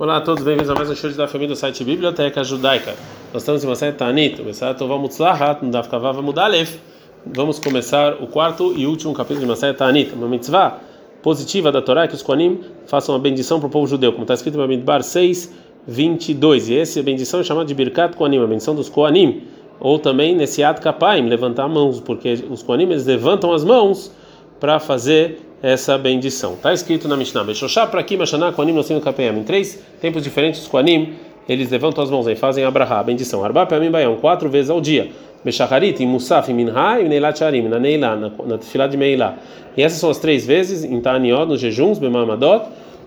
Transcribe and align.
Olá 0.00 0.18
a 0.18 0.20
todos, 0.20 0.44
bem-vindos 0.44 0.70
a 0.70 0.76
mais 0.76 0.88
um 0.88 0.94
show 0.94 1.10
da 1.10 1.26
família 1.26 1.56
do 1.56 1.58
site 1.58 1.82
Biblioteca 1.82 2.44
Judaica. 2.44 2.94
Nós 3.32 3.42
estamos 3.42 3.64
em 3.64 3.66
uma 3.66 3.74
série 3.74 3.96
Tanit, 3.96 4.40
vamos 7.26 7.58
começar 7.58 8.22
o 8.22 8.28
quarto 8.28 8.72
e 8.76 8.86
último 8.86 9.12
capítulo 9.12 9.40
de 9.40 9.46
Masaya 9.46 9.74
Tanit, 9.74 10.14
uma 10.14 10.28
mitzvah 10.28 10.78
positiva 11.20 11.72
da 11.72 11.82
Torá, 11.82 12.06
que 12.06 12.14
os 12.14 12.22
Koanim 12.22 12.60
façam 12.86 13.12
uma 13.12 13.20
bendição 13.20 13.58
para 13.58 13.66
o 13.66 13.70
povo 13.70 13.88
judeu, 13.88 14.12
como 14.12 14.22
está 14.22 14.34
escrito 14.34 14.54
em 14.54 14.58
Bamidbar 14.58 15.02
6, 15.02 15.52
22. 15.88 16.68
E 16.68 16.78
essa 16.78 17.02
bendição 17.02 17.40
é 17.40 17.42
chamada 17.42 17.66
de 17.66 17.74
Birkat 17.74 18.16
Koanim, 18.16 18.40
a 18.40 18.46
bendição 18.46 18.76
dos 18.76 18.88
Koanim, 18.88 19.48
ou 19.80 19.98
também 19.98 20.32
nesse 20.32 20.62
ato 20.62 20.80
Kapaim, 20.80 21.28
levantar 21.28 21.66
mãos, 21.66 21.98
porque 21.98 22.44
os 22.48 22.62
Koanim 22.62 22.84
eles 22.84 23.04
levantam 23.04 23.52
as 23.52 23.64
mãos 23.64 24.12
para 24.60 24.78
fazer 24.78 25.47
essa 25.62 25.98
bendição. 25.98 26.54
Está 26.54 26.72
escrito 26.72 27.08
na 27.08 27.16
Mishnah, 27.16 27.44
Beshoshá 27.44 27.90
Mashaná, 28.18 28.52
Koanim. 28.52 28.76
Em 28.78 29.44
três 29.44 29.82
tempos 30.00 30.22
diferentes, 30.22 30.62
os 30.62 30.68
Koanim, 30.68 31.14
eles 31.48 31.70
levantam 31.70 32.04
as 32.04 32.10
mãos 32.10 32.26
e 32.26 32.34
fazem 32.34 32.64
Abraha, 32.64 33.00
a 33.00 33.02
bendição. 33.02 33.44
Arba 33.44 33.66
Peamim 33.66 33.90
Bayam, 33.90 34.16
quatro 34.16 34.48
vezes 34.48 34.70
ao 34.70 34.80
dia. 34.80 35.10
Beshacharit, 35.44 36.02
em 36.02 36.06
Musaf, 36.06 36.52
Minha 36.52 37.00
e 37.00 37.08
Neilat 37.08 37.38
Sharim, 37.38 37.62
na 37.68 37.78
Neilá, 37.78 38.16
na, 38.16 38.58
Tefilá 38.58 38.86
de 38.86 38.96
Meilá. 38.96 39.36
E 39.76 39.82
essas 39.82 39.98
são 39.98 40.10
as 40.10 40.18
três 40.18 40.44
vezes, 40.46 40.84
em 40.84 41.00
Taniot, 41.00 41.46
nos 41.46 41.60
jejuns, 41.60 41.98
Bemamadot. 41.98 42.66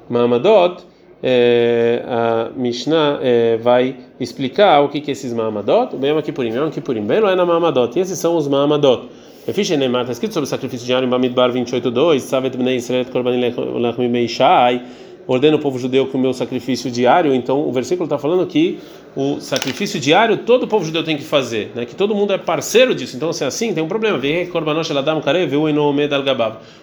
Mamadot, 0.10 0.84
é, 1.22 2.04
a 2.08 2.50
Mishnah 2.56 3.20
é, 3.22 3.58
vai 3.58 3.96
explicar 4.20 4.82
o 4.82 4.90
que, 4.90 5.02
que 5.02 5.12
é 5.12 5.14
esses 5.14 5.34
Mamadot. 5.34 5.96
Bem, 5.96 6.14
por 6.34 6.46
Yom 6.46 6.70
Kippurim. 6.70 7.04
Bem, 7.04 7.18
é 7.18 7.36
na 7.36 7.46
Mamadot. 7.46 7.98
E 7.98 8.02
esses 8.02 8.18
são 8.18 8.36
os 8.36 8.48
Mamadot. 8.48 9.08
Está 9.48 10.12
escrito 10.12 10.34
sobre 10.36 10.46
o 10.46 10.48
sacrifício 10.48 10.86
diário 10.86 11.08
em 11.08 11.10
Bamidbar 11.10 11.52
28.2, 11.52 12.20
Savet 12.20 12.56
Bnei 12.56 12.76
Israel 12.76 13.06
Korban 13.06 13.32
Lechmi 13.32 14.08
Meishai, 14.08 14.84
ordena 15.26 15.56
o 15.56 15.60
povo 15.60 15.80
judeu 15.80 16.06
com 16.06 16.18
o 16.20 16.22
meu 16.22 16.32
sacrifício 16.32 16.92
diário, 16.92 17.34
então 17.34 17.68
o 17.68 17.72
versículo 17.72 18.06
está 18.06 18.20
falando 18.20 18.46
que 18.46 18.78
o 19.16 19.40
sacrifício 19.40 20.00
diário 20.00 20.38
todo 20.38 20.64
o 20.64 20.68
povo 20.68 20.86
judeu 20.86 21.04
tem 21.04 21.18
que 21.18 21.24
fazer, 21.24 21.72
né? 21.74 21.86
que 21.88 21.96
todo 21.96 22.14
mundo 22.14 22.34
é 22.34 22.38
parceiro 22.38 22.94
disso, 22.94 23.18
então 23.18 23.34
se 23.34 23.44
é 23.44 23.48
assim, 23.48 23.74
tem 23.74 23.84
um 23.84 23.88
problema. 23.88 24.20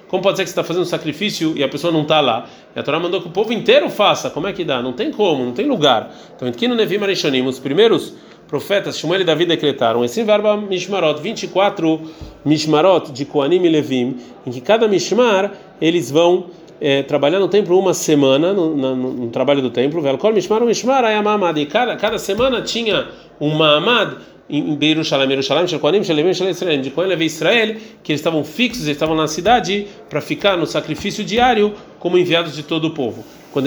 Como 0.08 0.22
pode 0.22 0.36
ser 0.36 0.42
que 0.42 0.48
você 0.48 0.52
está 0.52 0.64
fazendo 0.64 0.82
um 0.82 0.86
sacrifício 0.86 1.52
e 1.56 1.62
a 1.62 1.68
pessoa 1.68 1.92
não 1.92 2.02
está 2.02 2.20
lá? 2.20 2.48
E 2.74 2.80
a 2.80 2.82
Torá 2.82 2.98
mandou 2.98 3.22
que 3.22 3.28
o 3.28 3.30
povo 3.30 3.52
inteiro 3.52 3.88
faça, 3.88 4.30
como 4.30 4.48
é 4.48 4.52
que 4.52 4.64
dá? 4.64 4.82
Não 4.82 4.92
tem 4.92 5.12
como, 5.12 5.44
não 5.44 5.52
tem 5.52 5.66
lugar. 5.66 6.12
Então, 6.34 6.48
aqui 6.48 6.66
no 6.66 6.74
Nevi 6.74 6.98
Marishonim, 6.98 7.46
os 7.46 7.60
primeiros 7.60 8.14
profetas, 8.48 8.98
Shmuel 8.98 9.20
e 9.20 9.24
Davi 9.24 9.44
decretaram 9.44 10.04
esse 10.04 10.22
verbo 10.24 10.56
Mishmarot, 10.56 11.20
24 11.20 12.00
Mishmarot 12.44 13.12
de 13.12 13.24
Koanim 13.24 13.62
e 13.64 13.68
Levim, 13.68 14.16
em 14.46 14.50
que 14.50 14.60
cada 14.60 14.88
Mishmar 14.88 15.52
eles 15.80 16.10
vão 16.10 16.46
é, 16.80 17.02
trabalhar 17.02 17.38
no 17.38 17.48
templo 17.48 17.78
uma 17.78 17.92
semana, 17.92 18.52
no, 18.52 18.74
no, 18.74 18.96
no 18.96 19.28
trabalho 19.28 19.60
do 19.60 19.70
templo, 19.70 20.00
Velkol 20.00 20.32
Mishmar, 20.32 20.64
Mishmar, 20.64 21.04
Ayamamad, 21.04 21.60
e 21.60 21.66
cada, 21.66 21.94
cada 21.96 22.18
semana 22.18 22.62
tinha 22.62 23.06
um 23.38 23.50
Mahamad 23.50 24.16
em 24.48 24.74
Beirushalayim, 24.74 25.30
Yerushalayim, 25.30 25.68
Shekoanim, 25.68 26.02
Shelevim, 26.02 26.30
Israel, 26.30 26.80
de 26.80 26.90
Kohen 26.90 27.08
Levi 27.08 27.26
Israel, 27.26 27.76
que 28.02 28.12
eles 28.12 28.20
estavam 28.20 28.42
fixos, 28.42 28.84
eles 28.84 28.96
estavam 28.96 29.14
na 29.14 29.26
cidade 29.26 29.86
para 30.08 30.22
ficar 30.22 30.56
no 30.56 30.66
sacrifício 30.66 31.22
diário 31.22 31.74
como 31.98 32.16
enviados 32.16 32.56
de 32.56 32.62
todo 32.62 32.86
o 32.86 32.90
povo. 32.92 33.24
Quando 33.52 33.66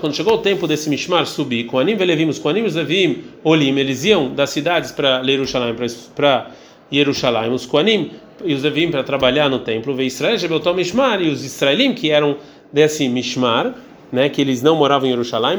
quando 0.00 0.14
chegou 0.14 0.34
o 0.34 0.38
tempo 0.38 0.66
desse 0.66 0.88
Mishmar 0.88 1.26
subir, 1.26 1.64
com 1.64 1.78
Anim 1.78 1.96
Velevim, 1.96 2.28
os 2.28 2.38
Koanim 2.38 2.62
Levim, 2.62 3.24
Olim, 3.42 3.76
eles 3.78 4.04
iam 4.04 4.32
das 4.32 4.50
cidades 4.50 4.92
para 4.92 5.20
Yerushalayim, 5.22 5.74
para 6.14 6.50
Yerushalayim, 6.92 7.52
os 7.52 7.66
Koanim 7.66 8.12
e 8.44 8.54
os 8.54 8.62
Levim 8.62 8.90
para 8.90 9.02
trabalhar 9.02 9.48
no 9.48 9.58
templo, 9.58 9.94
veio 9.94 10.06
Israel, 10.06 10.38
Jebeltom 10.38 10.74
Mishmar, 10.74 11.20
e 11.20 11.28
os 11.28 11.44
Israelim, 11.44 11.92
que 11.94 12.10
eram 12.10 12.36
desse 12.72 13.08
Mishmar, 13.08 13.74
né, 14.12 14.28
que 14.28 14.40
eles 14.40 14.62
não 14.62 14.76
moravam 14.76 15.08
em 15.08 15.12
Jerusalém, 15.12 15.58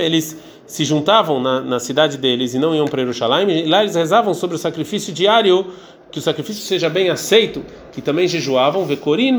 eles 0.00 0.36
se 0.66 0.84
juntavam 0.84 1.40
na, 1.40 1.60
na 1.60 1.80
cidade 1.80 2.16
deles 2.18 2.54
e 2.54 2.58
não 2.58 2.74
iam 2.74 2.86
para 2.86 3.00
Jerusalém, 3.00 3.66
lá 3.66 3.82
eles 3.82 3.94
rezavam 3.94 4.32
sobre 4.32 4.56
o 4.56 4.58
sacrifício 4.58 5.12
diário, 5.12 5.66
que 6.12 6.18
o 6.18 6.22
sacrifício 6.22 6.62
seja 6.62 6.90
bem 6.90 7.08
aceito, 7.08 7.64
que 7.90 8.02
também 8.02 8.28
jejuavam, 8.28 8.84
Vekorin 8.84 9.32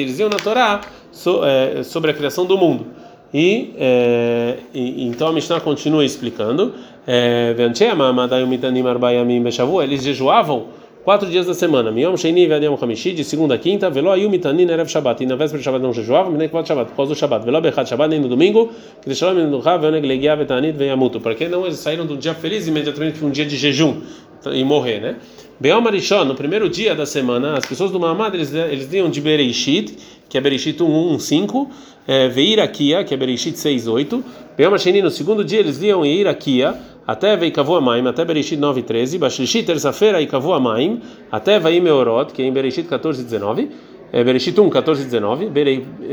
eles 0.00 0.20
iam 0.20 0.28
na 0.28 0.36
Torá 0.36 0.80
so, 1.10 1.44
é, 1.44 1.82
sobre 1.82 2.12
a 2.12 2.14
criação 2.14 2.46
do 2.46 2.56
mundo. 2.56 2.86
E, 3.34 3.74
é, 3.76 4.58
e, 4.72 5.04
então 5.06 5.28
a 5.28 5.32
Mishnah 5.32 5.60
continua 5.60 6.04
explicando, 6.04 6.74
é, 7.06 7.52
eles 9.82 10.02
jejuavam 10.02 10.68
quatro 11.04 11.28
dias 11.28 11.46
da 11.46 11.54
semana. 11.54 11.90
Miyom 11.90 12.16
Sheini 12.16 12.46
Vadiam 12.46 12.76
Hamishi, 12.80 13.12
de 13.12 13.24
segunda 13.24 13.54
a 13.54 13.58
quinta, 13.58 13.90
Velo 13.90 14.10
Ayum 14.10 14.30
Mitanin 14.30 14.68
Erev 14.68 14.88
Shabbat. 14.88 15.22
E 15.22 15.26
na 15.26 15.36
véspera 15.36 15.58
de 15.58 15.64
Shabbat 15.64 15.82
não 15.82 15.92
jejuavam, 15.92 16.32
nem 16.32 16.48
Kvot 16.48 16.66
Shabbat, 16.66 16.92
por 16.92 17.06
do 17.06 17.14
Shabbat. 17.14 17.44
Velo 17.44 17.60
Bechat 17.60 17.88
Shabbat, 17.88 18.10
nem 18.10 18.20
no 18.20 18.28
domingo, 18.28 18.70
deixaram 19.04 19.34
Menucha, 19.34 19.76
Veoneg 19.78 20.06
Legia 20.06 20.36
Vetanit 20.36 20.76
Veyamutu. 20.76 21.20
Para 21.20 21.34
que 21.34 21.48
não 21.48 21.64
eles 21.64 21.78
saíram 21.78 22.06
do 22.06 22.16
dia 22.16 22.34
feliz 22.34 22.66
imediatamente 22.68 23.18
para 23.18 23.28
um 23.28 23.30
dia 23.30 23.46
de 23.46 23.56
jejum 23.56 24.00
e 24.52 24.64
morrer, 24.64 25.00
né? 25.00 25.16
Beom 25.60 25.86
Arishon, 25.86 26.24
no 26.24 26.34
primeiro 26.34 26.70
dia 26.70 26.94
da 26.94 27.04
semana, 27.04 27.58
as 27.58 27.66
pessoas 27.66 27.90
do 27.90 28.00
Mahamad, 28.00 28.34
eles, 28.34 28.54
eles 28.54 28.88
de 28.88 29.20
Bereishit, 29.20 29.94
que 30.26 30.38
é 30.38 30.40
Bereishit 30.40 30.82
1, 30.82 31.14
1, 31.14 31.18
5, 31.18 31.70
é, 32.08 32.28
Veirakia, 32.28 33.04
que 33.04 33.12
é 33.12 33.16
Bereishit 33.16 33.58
6, 33.58 33.86
8. 33.86 34.24
Beom 34.56 34.78
Sheni, 34.78 35.02
no 35.02 35.10
segundo 35.10 35.44
dia, 35.44 35.60
eles 35.60 35.76
liam 35.76 36.04
Irakia, 36.04 36.74
até 37.10 37.36
Veikavu 37.36 37.74
Amaim, 37.74 38.06
até 38.06 38.24
Bereshit 38.24 38.56
9, 38.56 38.82
13, 38.82 39.18
Bashlishi, 39.18 39.64
terça-feira, 39.64 40.22
Ikavu 40.22 40.52
Amaim, 40.52 41.02
até 41.32 41.58
Vaim 41.58 41.80
Meorot, 41.80 42.32
que 42.32 42.40
é 42.40 42.44
em 42.44 42.52
Bereshit 42.52 42.86
14, 42.88 43.24
19, 43.24 43.68
é 44.12 44.22
Bereshit 44.22 44.60
1, 44.60 44.70
14, 44.70 45.04
19, 45.06 45.50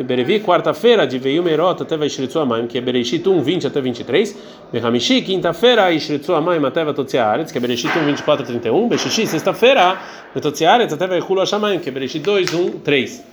Berevi, 0.03 0.39
quarta-feira, 0.39 1.05
de 1.05 1.19
Veim 1.19 1.39
Meorot, 1.41 1.83
até 1.83 1.95
Vaishritzu 1.95 2.39
Amaim, 2.39 2.65
que 2.65 2.79
é 2.79 2.81
Bereshit 2.81 3.29
1, 3.29 3.41
20 3.43 3.67
até 3.67 3.79
23, 3.79 4.37
Behamishi, 4.73 5.21
quinta-feira, 5.21 5.91
Ishritzu 5.91 6.33
Amaim, 6.33 6.65
até 6.65 6.83
Vatotziaretz, 6.83 7.51
que 7.51 7.59
é 7.59 7.61
Bereshit 7.61 7.95
1, 7.95 8.03
24 8.03 8.43
a 8.43 8.47
31, 8.47 8.87
Beshishi, 8.87 9.27
sexta-feira, 9.27 9.99
Vatotziaretz, 10.33 10.93
até 10.93 11.05
Vaihulu 11.05 11.41
Hashamayim, 11.41 11.77
que 11.77 11.89
é 11.89 11.91
Bereshit 11.91 12.23
2, 12.23 12.55
1, 12.55 12.69
3. 12.79 13.23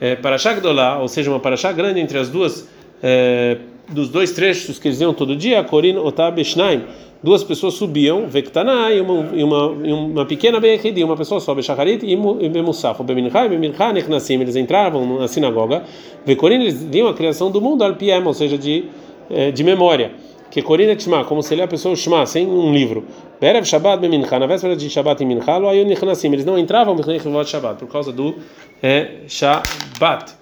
É, 0.00 0.16
Parashá 0.16 0.54
Gdolá, 0.54 0.98
ou 0.98 1.08
seja, 1.08 1.30
uma 1.30 1.38
Parashá 1.38 1.70
grande 1.70 2.00
entre 2.00 2.16
as 2.16 2.30
duas, 2.30 2.66
é, 3.02 3.58
dos 3.90 4.08
dois 4.08 4.32
trechos 4.32 4.78
que 4.78 4.88
eles 4.88 5.00
iam 5.00 5.12
todo 5.12 5.36
dia, 5.36 5.62
Korin 5.64 5.96
Otab 5.96 6.42
Shnaim, 6.42 6.84
duas 7.22 7.44
pessoas 7.44 7.74
subiam, 7.74 8.26
Vektaná 8.26 8.90
e 8.92 9.00
uma, 9.00 9.36
e 9.36 9.44
uma, 9.44 9.76
e 9.86 9.92
uma 9.92 10.26
pequena 10.26 10.58
Bechidi, 10.58 11.04
uma 11.04 11.16
pessoa 11.16 11.40
sobe, 11.40 11.62
Shacharit 11.62 12.04
e 12.04 12.48
Bemusaf, 12.48 13.02
Bemincha 13.02 13.44
e 13.44 13.48
Bemincha 13.48 13.92
Nechnasim, 13.92 14.40
eles 14.40 14.56
entravam 14.56 15.18
na 15.18 15.28
sinagoga, 15.28 15.84
Vekorin, 16.24 16.62
eles 16.62 16.82
viam 16.82 17.08
a 17.08 17.14
criação 17.14 17.50
do 17.50 17.60
mundo, 17.60 17.84
Alpiem, 17.84 18.24
ou 18.24 18.34
seja, 18.34 18.56
de, 18.56 18.84
eh, 19.30 19.50
de 19.50 19.62
memória. 19.62 20.12
Que 20.50 20.62
Korina 20.62 20.96
Tshma, 20.96 21.24
como 21.24 21.44
se 21.44 21.54
ele 21.54 21.60
é 21.60 21.64
a 21.64 21.68
pessoa 21.68 21.94
Shma, 21.94 22.26
sem 22.26 22.44
um 22.44 22.72
livro. 22.72 23.04
Berev 23.40 23.64
Shabbat 23.64 24.00
Bemincha, 24.00 24.38
na 24.38 24.46
véspera 24.46 24.74
de 24.74 24.90
Shabbat 24.90 25.22
e 25.22 25.26
Mincha, 25.26 25.58
lo 25.58 25.68
ayu 25.68 25.84
Nechnasim, 25.84 26.32
eles 26.32 26.44
não 26.44 26.58
entravam 26.58 26.94
no 26.94 27.44
Shabbat, 27.44 27.78
por 27.78 27.88
causa 27.88 28.12
do 28.12 28.34
é, 28.82 29.20
Shabbat. 29.28 30.40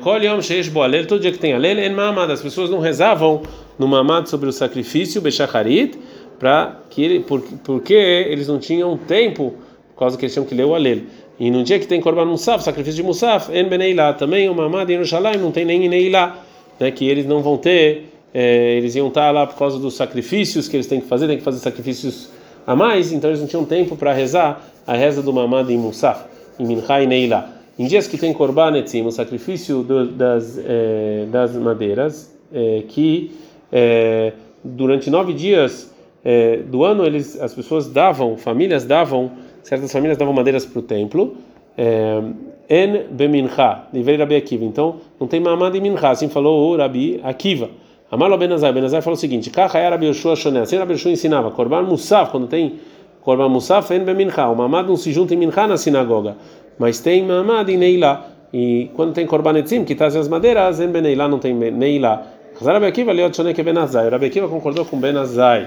Kol 0.00 0.22
Yom 0.22 0.40
Sheish 0.40 0.68
Boalel, 0.68 1.06
todo 1.06 1.20
dia 1.20 1.30
que 1.30 1.38
tem 1.38 1.52
Alel, 1.52 1.78
En 1.80 1.90
Mahamad, 1.90 2.32
as 2.32 2.40
pessoas 2.40 2.70
não 2.70 2.78
rezavam 2.78 3.42
no 3.78 3.88
Mamad 3.88 4.28
sobre 4.28 4.48
o 4.48 4.52
sacrifício, 4.52 5.20
Bechacharit, 5.20 5.98
para 6.38 6.80
que 6.90 7.02
ele, 7.02 7.20
porque, 7.20 7.54
porque 7.62 7.94
eles 7.94 8.48
não 8.48 8.58
tinham 8.58 8.96
tempo, 8.96 9.54
por 9.94 10.00
causa 10.00 10.16
que 10.16 10.24
eles 10.24 10.32
tinham 10.32 10.46
que 10.46 10.54
ler 10.54 10.64
o 10.64 10.74
Alel. 10.74 11.00
E 11.38 11.50
no 11.50 11.64
dia 11.64 11.78
que 11.78 11.86
tem 11.86 12.00
Korban 12.00 12.26
Musaf, 12.26 12.62
sacrifício 12.62 13.02
de 13.02 13.02
Musaf, 13.02 13.50
En 13.52 13.68
Beneilá, 13.68 14.12
também 14.12 14.48
o 14.48 14.54
Mamad 14.54 14.88
em 14.88 14.94
Yerushalayim 14.94 15.38
não 15.38 15.50
tem 15.50 15.64
nem 15.64 15.88
Neilá, 15.88 16.44
né, 16.78 16.90
que 16.90 17.08
eles 17.08 17.26
não 17.26 17.42
vão 17.42 17.56
ter, 17.56 18.12
é, 18.32 18.76
eles 18.76 18.94
iam 18.94 19.08
estar 19.08 19.30
lá 19.30 19.46
por 19.46 19.56
causa 19.56 19.78
dos 19.78 19.94
sacrifícios 19.94 20.68
que 20.68 20.76
eles 20.76 20.86
têm 20.86 21.00
que 21.00 21.06
fazer, 21.06 21.26
tem 21.26 21.38
que 21.38 21.42
fazer 21.42 21.58
sacrifícios 21.58 22.28
a 22.66 22.74
mais, 22.74 23.12
então 23.12 23.30
eles 23.30 23.40
não 23.40 23.46
tinham 23.46 23.64
tempo 23.64 23.96
para 23.96 24.12
rezar 24.12 24.64
a 24.86 24.94
reza 24.94 25.22
do 25.22 25.32
Mamad 25.32 25.72
em 25.72 25.78
Musaf, 25.78 26.24
em 26.58 26.66
Mincha 26.66 27.02
e 27.02 27.06
Neilá. 27.06 27.50
Em 27.76 27.86
dias 27.86 28.06
que 28.06 28.16
tem 28.16 28.32
Korban 28.32 28.76
Etzim, 28.78 29.04
o 29.04 29.10
sacrifício 29.10 29.82
do, 29.82 30.06
das, 30.06 30.60
é, 30.64 31.26
das 31.30 31.56
madeiras, 31.56 32.32
é, 32.52 32.84
que 32.88 33.32
é, 33.74 34.32
durante 34.62 35.10
nove 35.10 35.32
dias 35.32 35.92
é, 36.24 36.58
do 36.58 36.84
ano 36.84 37.04
eles, 37.04 37.38
as 37.40 37.52
pessoas 37.52 37.88
davam, 37.88 38.36
famílias 38.36 38.84
davam, 38.84 39.32
certas 39.64 39.90
famílias 39.90 40.16
davam 40.16 40.32
madeiras 40.32 40.64
para 40.64 40.78
o 40.78 40.82
templo. 40.82 41.36
É, 41.76 42.22
en 42.70 43.06
bemincha, 43.10 43.82
livei 43.92 44.16
Rabi 44.16 44.36
Akiva. 44.36 44.64
Então, 44.64 44.96
não 45.18 45.26
tem 45.26 45.40
mamada 45.40 45.76
em 45.76 45.80
mincha, 45.80 46.08
assim 46.08 46.28
falou 46.28 46.72
o 46.72 46.76
Rabi 46.76 47.20
Akiva. 47.22 47.68
Amalo 48.10 48.38
Benazai, 48.38 48.72
Benazai 48.72 49.02
falou 49.02 49.16
o 49.16 49.20
seguinte: 49.20 49.50
Kacha 49.50 49.78
era 49.78 49.96
Rabi 49.96 50.06
Yoshua 50.06 50.36
Shoné. 50.36 50.60
Assim 50.60 50.76
Rabi 50.76 50.92
Yoshua 50.92 51.10
ensinava, 51.10 51.50
Korban 51.50 51.82
Musaf, 51.82 52.30
quando 52.30 52.46
tem 52.46 52.74
Korban 53.22 53.48
Musaf, 53.48 53.92
en 53.92 54.04
bemincha. 54.04 54.48
O 54.48 54.54
mamad 54.54 54.86
não 54.86 54.96
se 54.96 55.12
junta 55.12 55.34
em 55.34 55.36
mincha 55.36 55.66
na 55.66 55.76
sinagoga, 55.76 56.36
mas 56.78 57.00
tem 57.00 57.24
mamad 57.24 57.68
em 57.70 57.76
Neilá. 57.76 58.30
E 58.52 58.88
quando 58.94 59.12
tem 59.12 59.26
Korban 59.26 59.58
Etzim, 59.58 59.84
que 59.84 59.96
traz 59.96 60.14
as 60.14 60.28
madeiras, 60.28 60.78
en 60.78 60.92
Beneilá 60.92 61.26
não 61.26 61.40
tem 61.40 61.52
Neilá. 61.52 62.33
Rabi 62.60 62.86
Akiva 62.86 63.12
Leot 63.12 63.34
Shone 63.34 63.52
Benazai. 63.52 64.08
Rabi 64.08 64.26
Akiva 64.26 64.48
concordou 64.48 64.84
com 64.84 64.98
Benazai. 64.98 65.66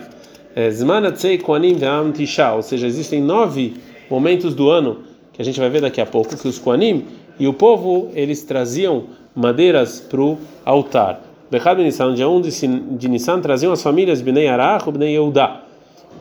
Zmanatzei 0.72 1.38
Koanim 1.38 1.76
Ve'am 1.76 2.12
Tisha, 2.12 2.54
ou 2.54 2.64
seja, 2.64 2.88
existem 2.88 3.22
nove 3.22 3.76
momentos 4.10 4.56
do 4.56 4.70
ano 4.70 5.00
que 5.34 5.42
a 5.42 5.46
gente 5.46 5.60
vai 5.60 5.70
ver 5.70 5.82
daqui 5.82 6.02
a 6.02 6.06
pouco 6.06 6.36
que 6.36 6.48
os 6.48 6.58
Koanim 6.58 7.06
e 7.40 7.48
o 7.48 7.54
povo 7.54 8.10
eles 8.16 8.44
traziam 8.44 9.04
madeiras 9.36 10.00
para 10.00 10.22
o 10.22 10.38
altar. 10.66 11.22
Bechad 11.52 11.78
Nissan, 11.78 12.16
dia 12.16 12.28
1 12.28 12.42
de 12.42 13.08
Nissan, 13.08 13.40
traziam 13.42 13.72
as 13.72 13.84
famílias 13.84 14.22
Bnei 14.22 14.48
Arach 14.48 14.90
Bnei 14.90 15.12
Yehudá, 15.12 15.62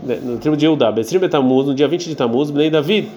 né, 0.03 0.19
na 0.23 0.37
tribo 0.37 0.57
de 0.57 0.67
Yehudá. 0.67 0.93
Betrim 0.93 1.19
Betamuz, 1.19 1.67
no 1.67 1.75
dia 1.75 1.89
20 1.89 2.09
de 2.09 2.15
Tamuz, 2.15 2.51
Bnei 2.51 2.69
David, 2.69 3.09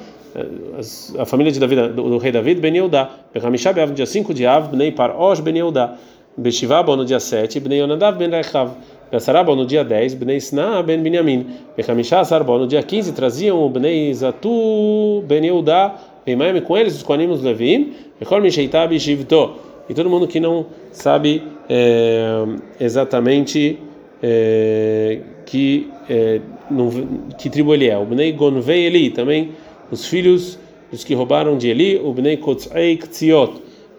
a 1.18 1.26
família 1.26 1.52
de 1.52 1.60
David, 1.60 1.94
do, 1.94 2.18
rei 2.18 2.32
David, 2.32 2.62
Ben 2.62 2.74
Yehudá. 2.74 3.10
Bechamisha 3.34 3.74
Beav, 3.74 3.90
no 3.90 3.96
dia 3.96 4.06
5 4.06 4.34
de 4.34 4.46
Av, 4.46 4.70
Bnei 4.70 4.92
Parosh, 4.92 5.42
Ben 5.42 5.56
Yehudá. 5.56 5.96
Beshivabo, 6.40 6.96
no 6.96 7.06
dia 7.06 7.20
7, 7.20 7.60
Bnei 7.60 7.80
Yonadav, 7.80 8.18
Ben 8.18 8.30
Rechav. 8.30 8.72
Bessarabo, 9.12 9.56
no 9.56 9.66
dia 9.66 9.84
10, 9.84 10.14
Bnei 10.16 10.38
Sna, 10.38 10.84
Ben 10.84 11.02
Binyamin. 11.02 11.46
Bechamisha 11.76 12.24
Sarbo, 12.24 12.58
no 12.58 12.68
dia 12.68 12.82
15, 12.84 13.12
traziam 13.14 13.66
o 13.66 13.70
Bnei 13.70 14.14
Zatu, 14.14 15.24
Ben 15.28 15.44
Yehudá, 15.44 15.96
Ben 16.26 16.36
Maim, 16.36 16.62
com 16.62 16.78
eles 16.78 16.96
os 16.96 17.04
Koanim, 17.04 17.30
os 17.30 17.42
Levim, 17.42 17.94
Bechol 18.20 18.40
Misheitá, 18.40 18.86
Bishivto. 18.86 19.56
E 19.90 19.94
todo 19.94 20.10
mundo 20.10 20.28
que 20.28 20.40
não 20.40 20.68
sabe 20.92 21.42
é, 21.68 22.46
exatamente 22.80 23.80
é, 24.22 25.20
que, 25.46 25.90
é, 26.08 26.40
não, 26.70 26.90
que 27.38 27.50
tribo 27.50 27.74
ele 27.74 27.90
é. 27.90 27.98
O 27.98 28.06
Bnei 28.06 28.32
Gonvei 28.32 28.86
Eli, 28.86 29.10
também 29.10 29.52
os 29.92 30.06
filhos 30.06 30.60
dos 30.92 31.04
que 31.04 31.16
roubaram 31.16 31.58
de 31.58 31.68
Eli, 31.68 31.98
o 31.98 32.14
Bnei 32.14 32.38
Kotzei 32.38 32.98
Ktziot, 32.98 33.54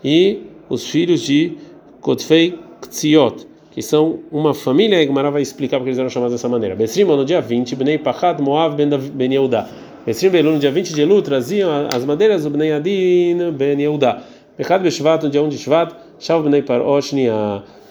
e 0.04 0.42
os 0.68 0.86
filhos 0.86 1.22
de 1.22 1.56
Kotzei 2.00 2.58
Ktziot, 2.80 3.46
que 3.70 3.82
são 3.82 4.20
uma 4.32 4.54
família, 4.54 5.02
e 5.02 5.06
Gemara 5.06 5.30
vai 5.30 5.42
explicar 5.42 5.78
porque 5.78 5.90
eles 5.90 5.98
eram 5.98 6.08
chamados 6.08 6.32
dessa 6.32 6.48
maneira. 6.48 6.74
Besrim, 6.74 7.04
no 7.04 7.24
dia 7.24 7.40
20, 7.40 7.76
Bnei 7.76 7.98
Pachat 7.98 8.40
Moav 8.40 8.74
Ben 8.74 9.32
Yehuda. 9.32 9.68
Besrim 10.06 10.30
Belu, 10.30 10.52
no 10.52 10.58
dia 10.58 10.70
20 10.70 10.94
de 10.94 11.02
Elu, 11.02 11.20
traziam 11.20 11.88
as 11.94 12.04
madeiras 12.04 12.44
do 12.44 12.50
Bnei 12.50 12.72
Adin 12.72 13.52
Ben 13.52 13.78
Yehuda. 13.78 14.22
Pecado 14.56 14.82
Beshvat, 14.82 15.22
no 15.22 15.30
dia 15.30 15.42
1 15.42 15.48
de 15.50 15.58
Shvat, 15.58 15.94
Shav 16.18 16.42
Bnei 16.42 16.62
Parosh 16.62 17.12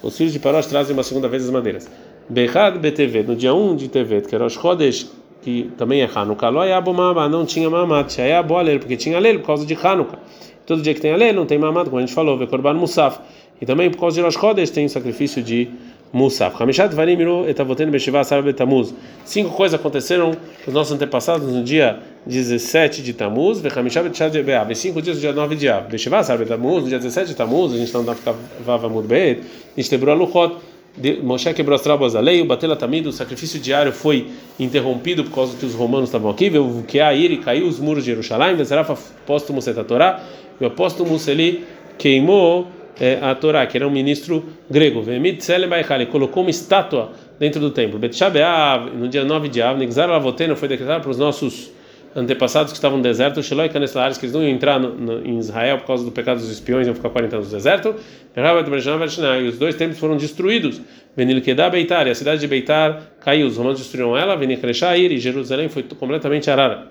Os 0.02 0.18
filhos 0.18 0.34
de 0.34 0.40
Parosh 0.40 0.66
trazem 0.66 0.94
uma 0.94 1.04
segunda 1.04 1.28
vez 1.28 1.46
as 1.46 1.52
madeiras. 1.52 1.90
Bechad 2.28 2.78
BTV, 2.80 3.24
no 3.24 3.36
dia 3.36 3.54
1 3.54 3.76
de 3.76 3.88
Tevet, 3.90 4.28
que 4.28 4.36
era 4.36 4.44
Rosh 4.44 4.60
Chodesh, 4.60 5.08
que 5.42 5.72
também 5.78 6.02
é 6.02 6.10
Hanukkah, 6.14 6.50
Lo 6.50 6.64
Yabomama, 6.64 7.30
não 7.30 7.46
tinha 7.46 7.70
mamad, 7.70 8.12
Shaya 8.12 8.44
Boalel, 8.44 8.80
porque 8.80 8.98
tinha 8.98 9.18
Alel 9.18 9.40
por 9.40 9.48
causa 9.48 9.66
de 9.66 9.74
Hanukkah. 9.76 10.20
Todo 10.70 10.84
dia 10.84 10.94
que 10.94 11.02
tem 11.02 11.12
Alel 11.12 11.34
não 11.34 11.48
tem 11.48 11.58
mamad, 11.58 11.86
como 11.86 11.98
a 11.98 12.02
gente 12.02 12.14
falou, 12.14 12.38
Vekorban 12.38 12.76
Musaf. 12.76 13.18
E 13.60 13.66
também 13.66 13.90
por 13.90 14.02
causa 14.02 14.18
de 14.18 14.22
Rosh 14.22 14.36
Chodesh 14.36 14.70
tem 14.70 14.86
o 14.86 14.90
sacrifício 14.90 15.42
de 15.42 15.68
Musaf. 16.14 16.62
Hamishat 16.62 16.94
Varim 16.94 17.16
Miru 17.16 17.50
Etavoten 17.50 17.90
Beshivah 17.90 18.24
Sar 18.24 18.44
Betamuz. 18.44 18.94
Cinco 19.26 19.50
coisas 19.50 19.80
aconteceram 19.80 20.32
os 20.68 20.72
nossos 20.72 20.94
antepassados 20.94 21.52
no 21.52 21.64
dia 21.64 21.98
17 22.28 23.02
de 23.02 23.14
Tamuz, 23.14 23.60
Vechamishat 23.60 24.04
Betchad 24.04 24.32
de 24.32 24.44
Beav. 24.44 24.76
Cinco 24.76 25.02
dias 25.02 25.16
no 25.16 25.22
dia 25.22 25.34
9 25.34 25.56
de 25.56 25.68
Av. 25.68 25.90
Beshivah 25.90 26.24
Sar 26.24 26.38
Betamuz, 26.38 26.84
no 26.84 26.90
dia 26.90 27.00
17 27.00 27.30
de 27.30 27.36
Tamuz, 27.36 27.74
a 27.74 27.78
gente 27.78 27.92
não 27.92 28.14
ficar 28.14 28.36
Mudbeit, 28.90 29.42
a 29.76 29.82
gente 29.82 29.90
quebrou 29.90 30.14
a 30.14 30.18
Luchot. 30.20 30.56
Moshe 31.24 31.54
quebrou 31.54 31.76
as 31.76 31.82
tábuas 31.82 32.14
da 32.14 32.20
lei, 32.20 32.42
o 32.42 32.46
Batela 32.46 32.76
Tamid, 32.76 33.08
o 33.08 33.12
sacrifício 33.12 33.60
diário 33.60 33.94
foi 33.94 34.28
interrompido 34.60 35.24
por 35.24 35.34
causa 35.34 35.56
que 35.56 35.66
os 35.66 35.74
romanos 35.74 36.10
estavam 36.10 36.30
aqui, 36.30 36.50
o 36.58 36.84
que 36.84 37.00
a 37.00 37.14
e 37.14 37.38
caiu 37.38 37.68
os 37.68 37.80
muros 37.80 38.04
de 38.04 38.12
Jerusalém, 38.12 38.56
Vezerafa 38.56 38.94
apóstolo 38.94 39.62
Torá, 39.88 40.22
e 40.60 40.64
o 40.64 40.68
apóstolo 40.68 41.10
Museli 41.10 41.64
queimou 41.98 42.68
é, 43.00 43.18
a 43.22 43.34
Torá, 43.34 43.66
que 43.66 43.78
era 43.78 43.88
um 43.88 43.92
ministro 43.92 44.44
grego. 44.70 45.04
Ele 45.08 46.06
colocou 46.08 46.44
uma 46.44 46.50
estátua 46.50 47.12
dentro 47.40 47.62
do 47.62 47.72
templo. 47.72 48.00
No 48.96 49.08
dia 49.08 49.24
9 49.24 49.48
de 49.48 49.62
Av, 49.62 49.78
foi 50.58 50.68
decretado 50.68 51.02
para 51.02 51.12
os 51.12 51.18
nossos 51.18 51.72
antepassados 52.16 52.72
que 52.72 52.78
estavam 52.78 52.98
no 52.98 53.04
deserto, 53.04 53.42
Sheloi 53.42 53.70
Canestelares, 53.70 54.18
que 54.18 54.26
eles 54.26 54.34
não 54.34 54.42
iam 54.42 54.52
entrar 54.52 54.80
no, 54.80 54.94
no, 54.96 55.26
em 55.26 55.38
Israel 55.38 55.78
por 55.78 55.88
causa 55.88 56.04
do 56.04 56.12
pecado 56.12 56.40
dos 56.40 56.50
espiões, 56.50 56.88
iam 56.88 56.96
ficar 56.96 57.10
40 57.10 57.36
anos 57.36 57.52
no 57.52 57.58
deserto. 57.58 57.96
E 58.36 59.48
os 59.48 59.58
dois 59.58 59.76
templos 59.76 60.00
foram 60.00 60.18
destruídos. 60.18 60.82
Venil 61.16 61.42
Kedah 61.42 61.70
Beitar, 61.70 62.08
e 62.08 62.12
a 62.12 62.16
cidade 62.16 62.42
de 62.42 62.48
Beitar 62.48 63.02
caiu. 63.22 63.48
Os 63.48 63.58
romanos 63.58 63.80
destruíram 63.80 64.18
ela. 64.18 64.36
Venil 64.36 64.60
Ir, 64.98 65.12
e 65.12 65.18
Jerusalém 65.18 65.70
foi 65.70 65.84
completamente 65.84 66.50
arada. 66.50 66.88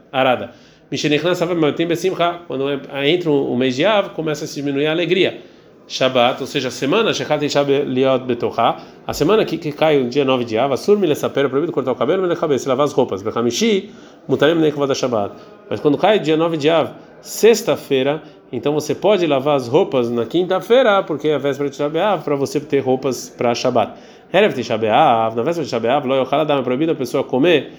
Quando 2.46 2.68
é, 2.68 3.10
entra 3.10 3.30
o 3.30 3.56
mês 3.56 3.76
de 3.76 3.84
Av, 3.84 4.10
começa 4.10 4.44
a 4.44 4.48
se 4.48 4.54
diminuir 4.56 4.86
a 4.86 4.92
alegria. 4.92 5.40
Shabbat, 5.88 6.42
ou 6.42 6.46
seja, 6.46 6.68
a 6.68 6.70
semana, 6.70 7.14
Shechat 7.14 7.48
Shab 7.48 7.70
Liot 7.70 8.26
Betochá, 8.26 8.76
a 9.06 9.14
semana 9.14 9.42
que, 9.46 9.56
que 9.56 9.72
cai 9.72 9.98
o 9.98 10.08
dia 10.08 10.22
9 10.22 10.44
de 10.44 10.58
Av, 10.58 10.70
Asur 10.70 10.98
Milesaper, 10.98 11.48
proibido 11.48 11.72
cortar 11.72 11.92
o 11.92 11.94
cabelo, 11.94 12.26
mas 12.28 12.38
cabeça, 12.38 12.68
lavar 12.68 12.84
as 12.84 12.92
roupas, 12.92 13.22
Bechamishi, 13.22 13.90
Mutarim 14.28 14.60
Nekvad 14.60 14.94
Shabbat. 14.94 15.32
Mas 15.70 15.80
quando 15.80 15.96
cai 15.96 16.18
dia 16.18 16.36
9 16.36 16.56
de 16.58 16.68
Av, 16.68 16.90
sexta-feira, 17.22 18.22
então 18.52 18.74
você 18.74 18.94
pode 18.94 19.26
lavar 19.26 19.56
as 19.56 19.66
roupas 19.66 20.10
na 20.10 20.26
quinta-feira, 20.26 21.02
porque 21.02 21.28
é 21.28 21.34
a 21.34 21.38
véspera 21.38 21.70
de 21.70 21.76
Shabat, 21.76 22.22
para 22.22 22.36
você 22.36 22.60
ter 22.60 22.80
roupas 22.80 23.30
para 23.30 23.54
Shabbat. 23.54 23.92
Erev 24.32 24.54
de 24.54 24.62
Shabat, 24.62 25.34
na 25.34 25.42
véspera 25.42 25.64
de 25.64 25.70
Shabat, 25.70 26.06
Lo 26.06 26.14
Yochaladam, 26.14 26.58
é 26.58 26.62
proibido 26.62 26.92
a 26.92 26.94
pessoa 26.94 27.24
comer 27.24 27.72